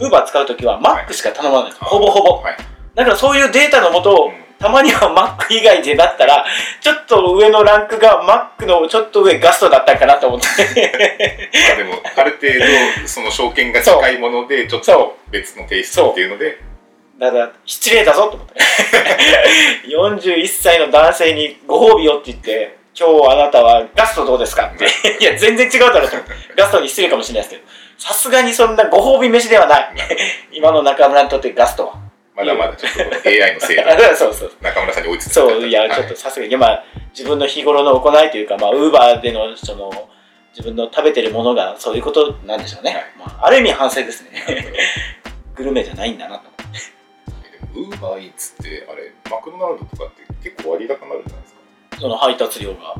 [0.00, 1.84] ウーバー使うときはマックしか頼まないんです。
[1.84, 2.42] ほぼほぼ。
[2.42, 2.56] はい
[2.92, 6.44] だからそういうデータのもと、うんたまにはマック以外でだったら、
[6.82, 10.92] ちょっと上のランクがマックのちょっと上ガストだったかなと思って。
[11.70, 12.48] まあでもある程
[13.02, 16.60] 度その証券が近いものでちょっそと別のテイストっていうので
[17.18, 18.54] だから、失礼だぞと思って。
[19.88, 24.84] 41歳の男性にご褒美をって言って、今日あなたはガストどうですかって。
[25.20, 26.34] いや、全然違うだろうと思って。
[26.54, 29.94] ガストに失礼かもしれないですけど、さすがにそんなご褒美飯ではない。
[30.52, 31.94] 今の中村にとってガストは。
[32.34, 33.82] まだまだちょっと AI のせいで
[34.16, 34.52] そうそう。
[34.62, 40.08] 中村さんに追いつつそう、いや、ちょっとさすがに、まあ、自分の日頃の行いというか、まあ、ウーバーでの、その、
[40.52, 42.92] 自分の食べてるものがそういうことなんでしょうね。
[42.94, 44.30] はいまあ、ある意味反省ですね。
[45.54, 46.44] グルメじゃないんだなと。
[47.74, 52.00] ウーバーイーツってあれマクドナルドとかって結構割高になるんじゃないですか？
[52.00, 52.94] その配達料が。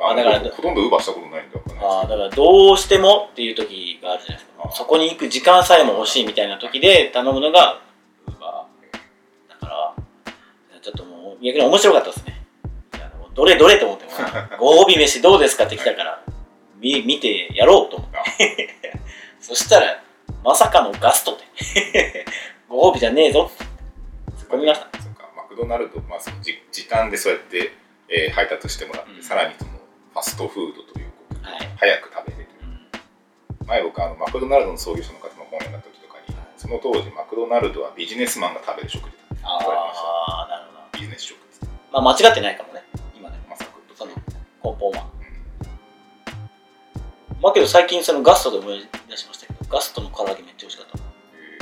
[0.00, 4.70] ああだからほとんどウーバーしたことないんだからああ、だからどうしてもっていう時があるじゃないですか。
[4.72, 7.80] そこに行く時間さえも欲しいみたいな時で頼むのが
[8.26, 9.50] ウーバー。
[9.50, 9.94] だから、
[10.80, 12.40] ちょっともう逆に面白かったですね。
[13.34, 14.10] どれどれと思っても、
[14.58, 16.22] ご褒美飯どうですかって来たから、
[16.78, 18.76] 見見てやろうと思って。
[19.40, 20.02] そしたら、
[20.44, 22.26] まさかのガストって。
[22.68, 23.64] ご褒美じゃねえぞって
[24.32, 24.88] 突っ込みました。
[25.00, 27.72] そうかマクドナルド、まあ、その時時短でそうやって、
[28.08, 29.69] えー配達してもらって、うんさらにその
[30.12, 40.78] ファストフードということで、はい早く食べれるうん前僕あのマクドナルドの創業者の方の本読んだ時とかにその当時マクドナルドはビジネスマンが食べる食事だって言われましたああ、なるほど。
[40.98, 41.38] ビジネス食っ
[41.92, 42.82] まあ間違ってないかもね、
[43.18, 43.42] 今でも。
[43.50, 44.22] まさかその根
[44.62, 45.04] 本は。
[45.04, 45.20] うん
[47.40, 50.98] まあけど最近そのガストで思い出しましたけど、ガストの唐揚げめっちゃ美味しかった。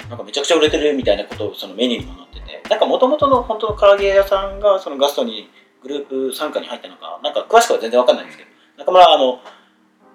[0.05, 5.49] えなんかめちゃくちゃ売れてるみたいなことをそのメニューにも載ってて、なんかもともとの本当の唐揚げ屋さんがそのガストに
[5.83, 9.41] グループ参加に入ったのか、なんか詳しくは全然わかんないんですけど、中村はあの、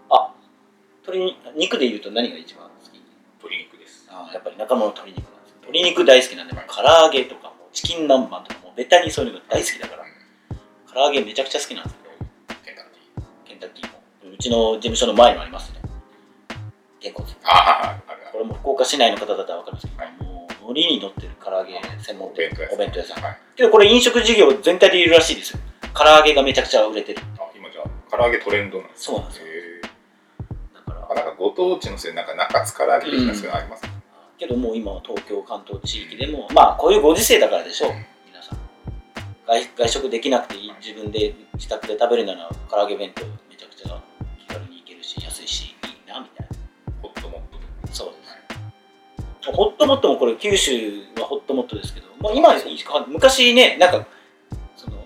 [0.10, 0.34] あ、
[1.08, 3.02] 鶏肉で言うと何が一番好き？
[3.40, 4.08] 鶏肉です。
[4.10, 5.56] あやっぱり中村の鶏肉なんですよ。
[5.62, 10.04] 鶏肉大好きなんで、もう唐揚げとかもチキン南蛮とかもベタにそういうのが大好きだから、
[10.94, 13.24] 唐揚げめちゃくちゃ好きなんですけど、ケンタッキー。
[13.46, 14.02] ケンタッキーも。
[14.34, 15.80] うちの事務所の前にもありますね。
[17.00, 17.36] げんこつ。
[17.44, 20.33] あああるあるこれも福岡市内の方だったら分かるんですけど、はい
[20.64, 22.76] もう海苔に乗ってる唐揚げ専門店お弁当屋さん。
[22.76, 23.24] お弁当屋さん。
[23.24, 25.52] はいけどこれ飲食事業全体でいるらしいです。
[25.52, 25.60] よ
[25.94, 27.22] 唐揚げがめちゃくちゃ売れてる。
[27.38, 29.46] あ今じゃあ唐揚げトレンドなんですそうなんですよ。
[29.48, 29.82] へ
[30.74, 31.16] だから。
[31.16, 33.90] なんかご当地のせいなんか中津唐揚げ的なそういうのありますか、
[34.40, 37.92] けどもう今は東京関東地域でもまあこういうご時世だからでしょう。
[37.92, 38.06] うん。
[38.26, 38.60] 皆さん。
[39.46, 43.22] 外外食できなくていい自分で自宅で食べるなら唐揚げ弁当
[49.52, 50.72] ホットモットもこれ九州
[51.20, 52.54] はホットモットですけど、まあ、今
[53.08, 54.08] 昔ねなんか
[54.78, 55.06] その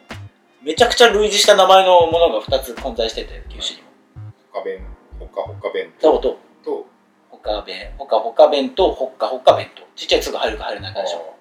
[0.62, 3.88] めちゃくちゃ類似した名前のものが2つ混在してて九州にも。
[4.52, 4.86] ほか弁
[5.20, 6.88] ほかほか弁そうとと
[7.30, 11.34] ほか弁ほかほか弁とほっかほっか弁当ちっちゃい「つ」が入るか入らないかでしょ。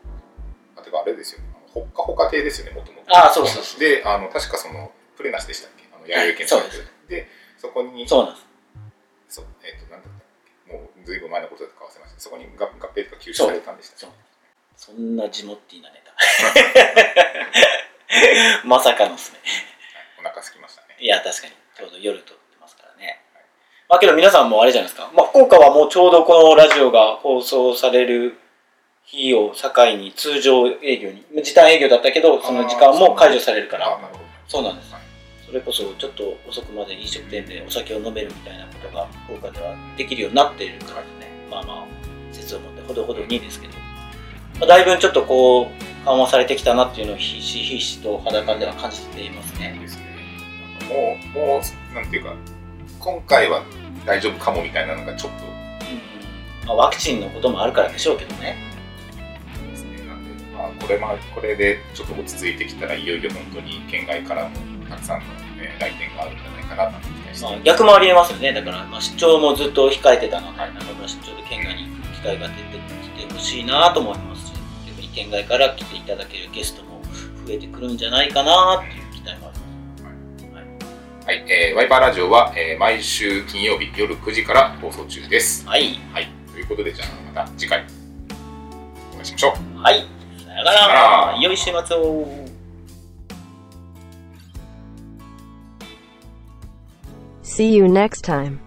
[0.76, 1.47] あてかあれですよね。
[1.72, 3.16] ほっかほか亭ですよねもともと。
[3.16, 5.84] ああそうそうそうであの確かそのプレナスでしたっけ？
[5.94, 6.92] あの弥生県そうです。
[7.09, 7.28] で
[7.59, 8.45] そこにそうなんです
[11.07, 12.20] ずいぶん前のことだったか忘れました。
[12.20, 14.11] そこに合合併とか吸収されたんでしたそう。
[14.76, 16.12] そんなジモッティなネタ。
[18.66, 19.38] まさかのっすね。
[20.18, 20.88] お腹空きましたね。
[20.98, 21.52] いや確かに。
[21.76, 23.22] ちょうど夜撮ってますからね。
[23.88, 28.36] まあけど皆さんもあれじゃないですか、まあ、福岡はもうちょうどこのラジオが放送される
[29.04, 33.96] 日を境に通常営業に時短営業だったけどその時間も解除されるから。
[34.48, 34.92] そうなんです。
[34.92, 35.05] はい
[35.47, 41.86] それこそちょっと遅くまで飲食店でお酒を飲めるみたいなことが福岡ではできるようになっているからですねまあまあ
[42.32, 43.74] 節を持ってほどほどにですけど、
[44.61, 49.76] まあ、だいぶちょっとこう緩和されてきたなっていうのをひしひしと肌感では感じていますね。
[49.80, 50.05] ですね。
[50.88, 52.34] もう、もう、なんていうか、
[53.01, 53.64] 今回は
[54.05, 55.49] 大丈夫かもみたいなのがちょっとう
[56.64, 58.57] んまあ、ワクチンのこともあるからでしょうけどね。
[59.68, 60.07] ですね。
[60.07, 65.26] なんで、まあ、これま、これでちょっと落ち着いてきたら、いよいよ本当に県外からもたくさんの、
[65.61, 68.53] ね、来店があるんじゃないかなとまあ、逆もありえますよね。
[68.53, 72.61] だから、まあ、出張もずっと控えてたので、なんか出張で県外に行く機会が出て
[73.20, 74.53] きてほしいなと思いますし、
[74.88, 77.03] 逆に県外から来ていただけるゲストも
[77.47, 81.26] 増えてくるんじゃないかなっていう期待もあります。
[81.26, 85.66] はい、えーワイパーラジオは、えー毎週金曜日夜9時から放送中です。
[85.66, 86.01] はい。
[86.12, 87.84] はい、ということで、じゃあまた次回
[89.12, 89.78] お会いしましょう。
[89.78, 90.07] はい。
[90.42, 90.86] さよなら。
[91.32, 92.45] ら良い週末を。
[97.57, 98.61] See you next time.